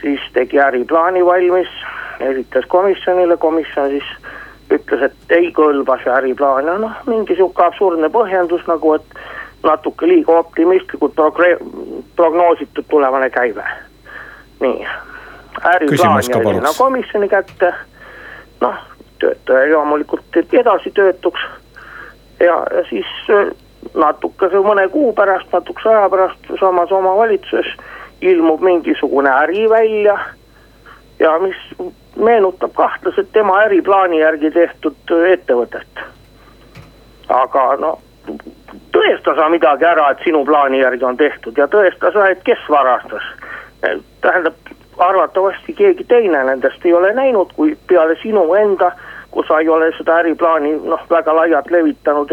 siis 0.00 0.22
tegi 0.34 0.60
äriplaani 0.62 1.24
valmis, 1.26 1.70
esitas 2.20 2.66
komisjonile, 2.70 3.36
komisjon 3.36 3.90
siis 3.90 4.12
ütles, 4.70 5.02
et 5.08 5.34
ei 5.34 5.50
kõlba 5.54 5.98
see 6.02 6.12
äriplaan. 6.12 6.70
Ja 6.70 6.76
noh, 6.82 7.02
mingi 7.10 7.34
sihuke 7.34 7.66
absurdne 7.66 8.10
põhjendus 8.14 8.64
nagu, 8.70 8.94
et 8.98 9.18
natuke 9.66 10.06
liiga 10.06 10.38
optimistlikult 10.40 11.14
progre-, 11.18 11.58
prognoositud 12.16 12.86
tulevane 12.90 13.30
käive. 13.34 13.64
nii, 14.60 14.86
äriplaan 15.74 16.22
jäi 16.30 16.60
no, 16.60 16.72
komisjoni 16.78 17.28
kätte, 17.28 17.74
noh, 18.60 18.78
töötaja 19.20 19.72
loomulikult 19.72 20.36
edasi 20.52 20.90
töötuks. 20.90 21.40
Ja, 22.40 22.62
ja 22.72 22.82
siis 22.88 23.06
natukese 23.94 24.62
mõne 24.64 24.88
kuu 24.88 25.12
pärast, 25.12 25.52
natukese 25.52 25.88
aja 25.88 26.08
pärast 26.10 26.50
samas 26.60 26.92
omavalitsuses 26.92 27.72
ilmub 28.20 28.60
mingisugune 28.60 29.30
äri 29.30 29.68
välja. 29.70 30.18
ja 31.18 31.38
mis 31.38 31.56
meenutab 32.16 32.72
kahtlaselt 32.74 33.32
tema 33.32 33.60
äriplaani 33.60 34.20
järgi 34.20 34.50
tehtud 34.50 35.14
ettevõtet. 35.32 36.04
aga 37.28 37.76
no 37.76 37.98
tõesta 38.92 39.34
sa 39.36 39.48
midagi 39.48 39.84
ära, 39.84 40.10
et 40.10 40.24
sinu 40.24 40.44
plaani 40.44 40.80
järgi 40.80 41.04
on 41.04 41.16
tehtud 41.16 41.58
ja 41.58 41.66
tõesta 41.68 42.12
sa, 42.12 42.28
et 42.28 42.42
kes 42.44 42.58
varastas. 42.68 43.22
tähendab, 44.20 44.54
arvatavasti 44.98 45.72
keegi 45.72 46.04
teine 46.04 46.44
nendest 46.44 46.84
ei 46.84 46.94
ole 46.94 47.12
näinud, 47.12 47.52
kui 47.56 47.76
peale 47.86 48.16
sinu 48.22 48.54
enda, 48.54 48.92
kui 49.30 49.44
sa 49.48 49.60
ei 49.60 49.68
ole 49.68 49.92
seda 49.98 50.16
äriplaani 50.22 50.72
noh, 50.84 51.02
väga 51.10 51.34
laialt 51.36 51.70
levitanud 51.70 52.32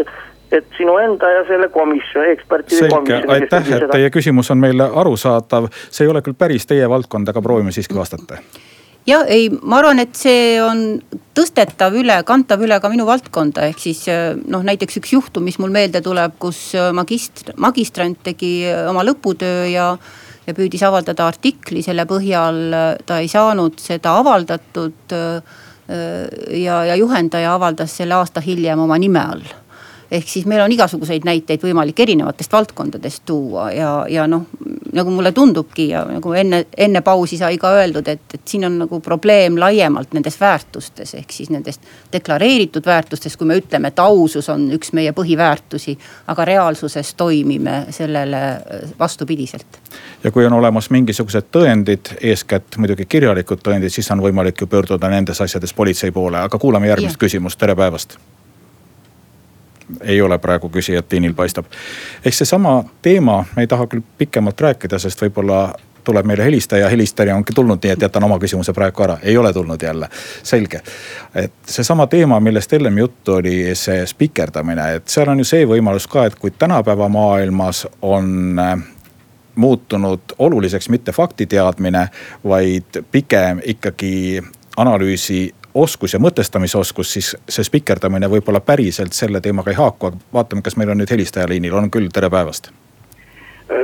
et 0.52 0.66
sinu 0.76 0.98
enda 1.02 1.30
ja 1.30 1.46
selle 1.48 1.68
komisjoni, 1.72 2.34
ekspertide 2.36 2.88
komisjoni. 2.88 3.32
aitäh, 3.38 3.72
et 3.78 3.88
teie 3.92 4.10
küsimus 4.14 4.50
on 4.54 4.60
meile 4.62 4.90
arusaadav, 5.02 5.70
see 5.90 6.06
ei 6.06 6.12
ole 6.12 6.22
küll 6.22 6.36
päris 6.38 6.66
teie 6.66 6.88
valdkond, 6.90 7.28
aga 7.32 7.42
proovime 7.42 7.74
siiski 7.74 7.96
vastata 7.98 8.40
ja 9.06 9.20
ei, 9.28 9.48
ma 9.62 9.78
arvan, 9.80 10.00
et 10.02 10.16
see 10.18 10.56
on 10.64 10.84
tõstetav 11.36 11.96
üle, 12.00 12.16
kantav 12.26 12.62
üle 12.64 12.78
ka 12.80 12.90
minu 12.92 13.06
valdkonda, 13.08 13.68
ehk 13.70 13.82
siis 13.82 14.04
noh, 14.08 14.64
näiteks 14.64 15.00
üks 15.00 15.14
juhtum, 15.16 15.44
mis 15.46 15.58
mul 15.62 15.72
meelde 15.74 16.00
tuleb, 16.04 16.38
kus 16.40 16.72
magist-, 16.96 17.52
magistrant 17.60 18.22
tegi 18.24 18.56
oma 18.88 19.04
lõputöö 19.06 19.66
ja. 19.72 19.90
ja 20.46 20.54
püüdis 20.56 20.82
avaldada 20.84 21.28
artikli, 21.28 21.82
selle 21.84 22.04
põhjal 22.08 22.58
ta 23.06 23.20
ei 23.20 23.28
saanud 23.32 23.78
seda 23.80 24.18
avaldatud. 24.20 25.14
ja, 26.48 26.76
ja 26.88 26.94
juhendaja 26.96 27.54
avaldas 27.54 27.96
selle 27.98 28.14
aasta 28.16 28.40
hiljem 28.40 28.80
oma 28.80 28.96
nime 28.98 29.20
all 29.20 29.42
ehk 30.10 30.28
siis 30.28 30.46
meil 30.46 30.62
on 30.64 30.72
igasuguseid 30.72 31.24
näiteid 31.24 31.62
võimalik 31.62 32.00
erinevatest 32.00 32.52
valdkondadest 32.52 33.22
tuua 33.26 33.70
ja, 33.72 33.92
ja 34.08 34.26
noh, 34.30 34.46
nagu 34.94 35.10
mulle 35.10 35.32
tundubki 35.32 35.88
ja 35.88 36.04
nagu 36.08 36.32
enne, 36.32 36.64
enne 36.76 37.00
pausi 37.04 37.38
sai 37.38 37.58
ka 37.58 37.70
öeldud, 37.78 38.08
et, 38.08 38.24
et 38.34 38.42
siin 38.48 38.66
on 38.68 38.78
nagu 38.84 39.00
probleem 39.04 39.58
laiemalt 39.60 40.14
nendes 40.14 40.36
väärtustes, 40.40 41.14
ehk 41.18 41.32
siis 41.32 41.50
nendest 41.50 41.82
deklareeritud 42.12 42.86
väärtustest, 42.86 43.38
kui 43.40 43.48
me 43.48 43.58
ütleme, 43.58 43.90
et 43.90 44.02
ausus 44.02 44.48
on 44.52 44.68
üks 44.76 44.92
meie 44.92 45.12
põhiväärtusi. 45.16 45.96
aga 46.26 46.44
reaalsuses 46.44 47.14
toimime 47.14 47.86
sellele 47.90 48.42
äh, 48.50 48.92
vastupidiselt. 48.98 49.80
ja 50.24 50.30
kui 50.30 50.46
on 50.46 50.52
olemas 50.52 50.90
mingisugused 50.90 51.50
tõendid, 51.52 52.14
eeskätt 52.20 52.76
muidugi 52.76 53.06
kirjalikud 53.06 53.62
tõendid, 53.64 53.90
siis 53.90 54.10
on 54.10 54.22
võimalik 54.22 54.60
ju 54.60 54.66
pöörduda 54.66 55.08
nendes 55.08 55.40
asjades 55.40 55.74
politsei 55.74 56.10
poole, 56.10 56.38
aga 56.38 56.58
kuulame 56.58 56.88
järgmist 56.88 57.18
ja. 57.18 57.26
küsimust, 57.26 57.58
tere 57.58 57.74
päevast 57.74 58.18
ei 60.00 60.20
ole 60.22 60.38
praegu 60.38 60.68
küsijat 60.68 61.12
liinil 61.12 61.34
paistab. 61.34 61.66
ehk 62.24 62.34
seesama 62.34 62.84
teema, 63.02 63.44
me 63.56 63.62
ei 63.62 63.66
taha 63.66 63.86
küll 63.86 64.02
pikemalt 64.18 64.60
rääkida, 64.60 64.98
sest 64.98 65.22
võib-olla 65.22 65.74
tuleb 66.04 66.26
meile 66.26 66.44
helistaja, 66.44 66.88
helistaja 66.88 67.36
ongi 67.36 67.52
tulnud, 67.54 67.80
nii 67.82 67.92
et 67.92 68.02
jätan 68.02 68.24
oma 68.24 68.38
küsimuse 68.38 68.72
praegu 68.76 69.02
ära, 69.06 69.18
ei 69.22 69.36
ole 69.36 69.52
tulnud 69.52 69.82
jälle, 69.82 70.08
selge. 70.42 70.80
et 71.34 71.52
seesama 71.66 72.06
teema, 72.06 72.40
millest 72.40 72.72
ennem 72.72 72.98
juttu 72.98 73.38
oli, 73.40 73.74
see 73.74 74.06
spikerdamine, 74.06 74.94
et 74.94 75.08
seal 75.08 75.28
on 75.32 75.40
ju 75.40 75.48
see 75.48 75.64
võimalus 75.68 76.08
ka, 76.10 76.26
et 76.26 76.36
kui 76.38 76.50
tänapäeva 76.50 77.08
maailmas 77.08 77.86
on 78.02 78.58
äh, 78.58 78.76
muutunud 79.54 80.36
oluliseks 80.38 80.88
mitte 80.88 81.12
faktiteadmine, 81.12 82.08
vaid 82.44 83.04
pigem 83.10 83.60
ikkagi 83.64 84.42
analüüsi 84.76 85.54
oskus 85.74 86.14
ja 86.14 86.20
mõtestamisoskus, 86.22 87.12
siis 87.12 87.36
see 87.48 87.66
spikerdamine 87.66 88.30
võib-olla 88.30 88.60
päriselt 88.60 89.12
selle 89.12 89.40
teemaga 89.40 89.72
ei 89.72 89.78
haaku, 89.78 90.06
aga 90.06 90.16
vaatame, 90.32 90.62
kas 90.62 90.76
meil 90.76 90.92
on 90.94 91.02
nüüd 91.02 91.10
helistaja 91.10 91.48
liinil, 91.50 91.74
on 91.74 91.90
küll, 91.90 92.08
tere 92.14 92.30
päevast. 92.30 92.70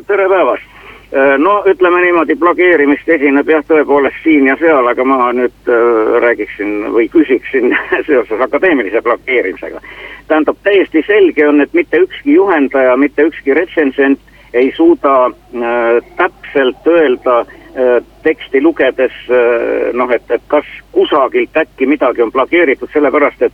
tere 0.07 0.29
päevast, 0.29 0.79
no 1.39 1.57
ütleme 1.67 2.01
niimoodi, 2.05 2.37
plageerimist 2.39 3.09
esineb 3.09 3.49
jah, 3.49 3.65
tõepoolest 3.67 4.23
siin 4.23 4.47
ja 4.47 4.57
seal, 4.61 4.87
aga 4.87 5.05
ma 5.05 5.33
nüüd 5.35 5.71
äh, 5.71 6.17
räägiksin 6.27 6.93
või 6.95 7.09
küsiksin 7.11 7.75
seoses 8.09 8.41
akadeemilise 8.41 9.03
plageerimisega. 9.03 9.81
tähendab, 10.29 10.57
täiesti 10.63 11.03
selge 11.07 11.49
on, 11.49 11.61
et 11.61 11.73
mitte 11.75 12.05
ükski 12.07 12.39
juhendaja, 12.39 12.97
mitte 12.97 13.27
ükski 13.27 13.55
retsensent 13.55 14.21
ei 14.53 14.73
suuda 14.77 15.17
äh, 15.27 16.13
täpselt 16.17 16.87
öelda 16.87 17.45
Äh, 17.45 17.60
teksti 18.23 18.61
lugedes 18.61 19.13
äh, 19.31 19.93
noh, 19.93 20.11
et, 20.11 20.31
et 20.31 20.43
kas 20.49 20.67
kusagilt 20.93 21.57
äkki 21.57 21.87
midagi 21.87 22.23
on 22.23 22.33
plageeritud, 22.33 22.91
sellepärast 22.93 23.43
et 23.43 23.53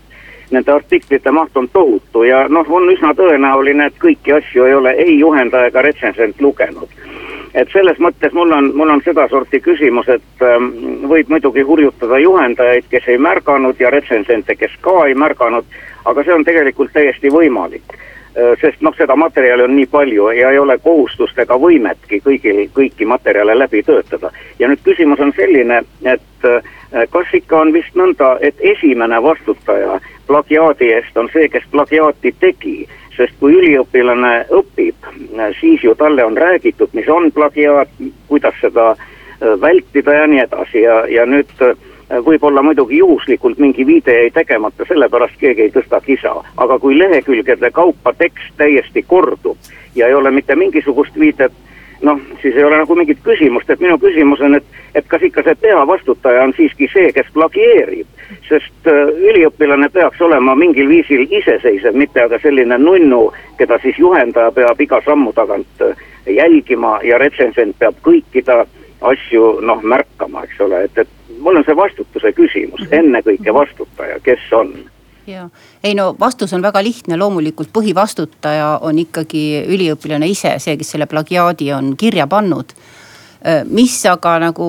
nende 0.51 0.73
artiklite 0.73 1.31
maht 1.31 1.57
on 1.57 1.69
tohutu 1.69 2.23
ja 2.23 2.47
noh, 2.49 2.67
on 2.71 2.89
üsna 2.93 3.13
tõenäoline, 3.19 3.91
et 3.91 3.99
kõiki 4.03 4.37
asju 4.39 4.65
ei 4.65 4.75
ole 4.75 4.95
ei 5.05 5.19
juhendaja 5.19 5.73
ega 5.73 5.83
retsensent 5.83 6.41
lugenud. 6.41 6.89
Et 7.57 7.69
selles 7.73 7.99
mõttes 7.99 8.35
mul 8.37 8.53
on, 8.53 8.71
mul 8.77 8.91
on 8.93 9.01
sedasorti 9.05 9.61
küsimus, 9.65 10.09
et 10.13 10.45
ähm, 10.45 10.71
võib 11.09 11.31
muidugi 11.33 11.65
hurjutada 11.65 12.19
juhendajaid, 12.21 12.85
kes 12.91 13.09
ei 13.09 13.19
märganud 13.19 13.81
ja 13.81 13.91
retsensente, 13.91 14.57
kes 14.57 14.75
ka 14.85 15.07
ei 15.09 15.15
märganud, 15.17 15.65
aga 16.05 16.25
see 16.25 16.35
on 16.35 16.45
tegelikult 16.45 16.93
täiesti 16.93 17.33
võimalik. 17.33 17.97
äh, 17.97 18.16
sest 18.61 18.83
noh, 18.85 18.93
seda 18.97 19.17
materjali 19.17 19.65
on 19.65 19.77
nii 19.77 19.87
palju 19.89 20.29
ja 20.37 20.51
ei 20.53 20.59
ole 20.59 20.79
kohustust 20.79 21.39
ega 21.39 21.57
võimetki 21.61 22.21
kõigil, 22.25 22.67
kõiki 22.75 23.09
materjale 23.09 23.55
läbi 23.59 23.83
töötada. 23.83 24.31
ja 24.59 24.69
nüüd 24.69 24.83
küsimus 24.85 25.21
on 25.21 25.33
selline, 25.37 25.83
et 26.05 26.45
äh, 26.45 26.63
kas 27.11 27.33
ikka 27.33 27.61
on 27.61 27.73
vist 27.73 27.97
nõnda, 27.97 28.37
et 28.41 28.61
esimene 28.61 29.23
vastutaja 29.23 30.01
plagiaadi 30.27 30.93
eest 30.93 31.17
on 31.17 31.31
see, 31.33 31.49
kes 31.49 31.65
plagiaati 31.71 32.35
tegi 32.41 32.87
sest 33.17 33.33
kui 33.41 33.55
üliõpilane 33.57 34.47
õpib, 34.53 35.07
siis 35.61 35.85
ju 35.85 35.95
talle 35.97 36.25
on 36.25 36.37
räägitud, 36.37 36.93
mis 36.93 37.09
on 37.09 37.31
plagiaat, 37.33 37.89
kuidas 38.29 38.61
seda 38.61 38.91
äh, 38.93 39.55
vältida 39.61 40.21
ja 40.21 40.27
nii 40.27 40.45
edasi 40.45 40.85
ja, 40.85 41.03
ja 41.09 41.25
nüüd 41.27 41.53
äh, 41.65 41.73
võib-olla 42.11 42.63
muidugi 42.63 42.99
juhuslikult 42.99 43.59
mingi 43.59 43.87
viide 43.87 44.15
jäi 44.15 44.31
tegemata, 44.31 44.85
sellepärast 44.89 45.39
keegi 45.41 45.63
ei 45.63 45.73
tõsta 45.75 46.01
kisa. 46.01 46.35
aga 46.57 46.79
kui 46.79 46.99
lehekülgede 46.99 47.71
kaupa 47.71 48.13
tekst 48.13 48.55
täiesti 48.57 49.03
kordub 49.03 49.57
ja 49.95 50.07
ei 50.07 50.15
ole 50.15 50.31
mitte 50.31 50.55
mingisugust 50.55 51.19
viidet 51.19 51.53
noh, 52.03 52.21
siis 52.43 52.57
ei 52.57 52.65
ole 52.65 52.77
nagu 52.79 52.95
mingit 52.95 53.19
küsimust, 53.25 53.71
et 53.71 53.81
minu 53.81 53.99
küsimus 53.99 54.41
on, 54.41 54.55
et, 54.59 54.65
et 54.95 55.07
kas 55.09 55.23
ikka 55.23 55.43
see 55.47 55.57
peavastutaja 55.63 56.45
on 56.45 56.53
siiski 56.57 56.89
see, 56.93 57.13
kes 57.13 57.31
plagieerib. 57.35 58.07
sest 58.49 58.89
äh, 58.91 59.09
üliõpilane 59.31 59.89
peaks 59.95 60.21
olema 60.21 60.55
mingil 60.55 60.89
viisil 60.89 61.27
iseseisev, 61.31 61.95
mitte 61.95 62.23
aga 62.23 62.39
selline 62.43 62.79
nunnu, 62.79 63.31
keda 63.59 63.79
siis 63.83 63.99
juhendaja 63.99 64.51
peab 64.53 64.81
iga 64.81 65.01
sammu 65.05 65.33
tagant 65.33 65.83
äh, 65.83 65.95
jälgima 66.27 66.99
ja 67.07 67.19
retsensent 67.23 67.79
peab 67.79 67.99
kõiki 68.03 68.43
ta 68.45 68.65
asju 69.01 69.61
noh 69.67 69.83
märkama, 69.83 70.45
eks 70.47 70.61
ole, 70.65 70.85
et, 70.89 70.99
et 70.99 71.39
mul 71.41 71.61
on 71.61 71.65
see 71.67 71.77
vastutuse 71.77 72.33
küsimus, 72.37 72.87
ennekõike 72.91 73.55
vastutaja, 73.55 74.21
kes 74.25 74.53
on? 74.57 74.73
Ja 75.27 75.49
ei 75.85 75.95
no 75.99 76.13
vastus 76.21 76.53
on 76.55 76.63
väga 76.63 76.83
lihtne, 76.87 77.19
loomulikult 77.19 77.73
põhivastutaja 77.75 78.77
on 78.87 78.99
ikkagi 79.03 79.65
üliõpilane 79.67 80.29
ise, 80.31 80.55
see, 80.63 80.77
kes 80.79 80.95
selle 80.95 81.09
plagiaadi 81.11 81.73
on 81.75 81.97
kirja 81.99 82.29
pannud 82.31 82.73
mis 83.71 83.95
aga 84.11 84.33
nagu 84.43 84.67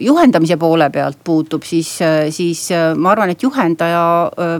juhendamise 0.00 0.58
poole 0.60 0.90
pealt 0.92 1.16
puutub, 1.24 1.62
siis, 1.64 1.88
siis 2.34 2.66
ma 3.00 3.12
arvan, 3.14 3.32
et 3.32 3.42
juhendaja 3.42 4.02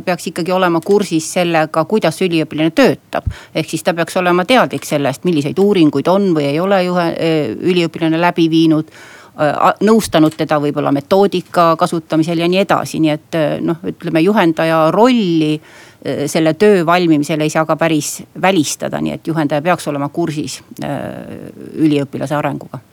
peaks 0.07 0.31
ikkagi 0.31 0.55
olema 0.57 0.81
kursis 0.81 1.27
sellega, 1.35 1.85
kuidas 1.85 2.23
üliõpilane 2.25 2.73
töötab. 2.73 3.29
ehk 3.55 3.69
siis 3.69 3.83
ta 3.83 3.93
peaks 3.95 4.17
olema 4.17 4.45
teadlik 4.49 4.89
sellest, 4.89 5.25
milliseid 5.29 5.59
uuringuid 5.59 6.09
on 6.09 6.31
või 6.37 6.49
ei 6.49 6.61
ole 6.61 6.85
juhe, 6.85 7.09
üliõpilane 7.61 8.21
läbi 8.21 8.49
viinud 8.51 8.89
Äh, 9.33 9.71
nõustanud 9.81 10.35
teda 10.37 10.59
võib-olla 10.61 10.91
metoodika 10.93 11.71
kasutamisel 11.81 12.43
ja 12.43 12.49
nii 12.53 12.59
edasi, 12.67 12.99
nii 13.01 13.13
et 13.15 13.39
äh, 13.39 13.55
noh, 13.65 13.79
ütleme 13.89 14.21
juhendaja 14.21 14.83
rolli 14.93 15.55
äh, 15.57 16.27
selle 16.29 16.53
töö 16.61 16.85
valmimisel 16.85 17.41
ei 17.41 17.49
saa 17.49 17.65
ka 17.65 17.79
päris 17.81 18.19
välistada, 18.37 19.01
nii 19.01 19.17
et 19.17 19.33
juhendaja 19.33 19.65
peaks 19.65 19.89
olema 19.89 20.13
kursis 20.13 20.61
üliõpilase 20.85 22.37
arenguga 22.37 22.85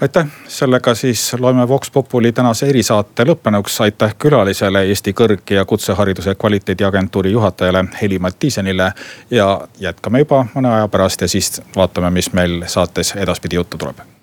aitäh, 0.00 0.26
sellega 0.48 0.94
siis 0.94 1.36
loeme 1.38 1.68
Vox 1.68 1.90
Populi 1.92 2.32
tänase 2.32 2.66
erisaate 2.66 3.24
lõppenuks. 3.24 3.80
aitäh 3.80 4.14
külalisele, 4.18 4.82
Eesti 4.82 5.12
Kõrg- 5.12 5.54
ja 5.54 5.64
Kutsehariduse 5.64 6.34
Kvaliteediagentuuri 6.34 7.32
juhatajale 7.32 7.84
Heli 8.02 8.18
Mattiisenile. 8.18 8.92
ja 9.30 9.60
jätkame 9.78 10.18
juba 10.18 10.46
mõne 10.54 10.74
aja 10.74 10.88
pärast 10.88 11.20
ja 11.20 11.28
siis 11.28 11.62
vaatame, 11.76 12.10
mis 12.10 12.32
meil 12.32 12.62
saates 12.66 13.14
edaspidi 13.16 13.56
juttu 13.56 13.78
tuleb 13.78 14.15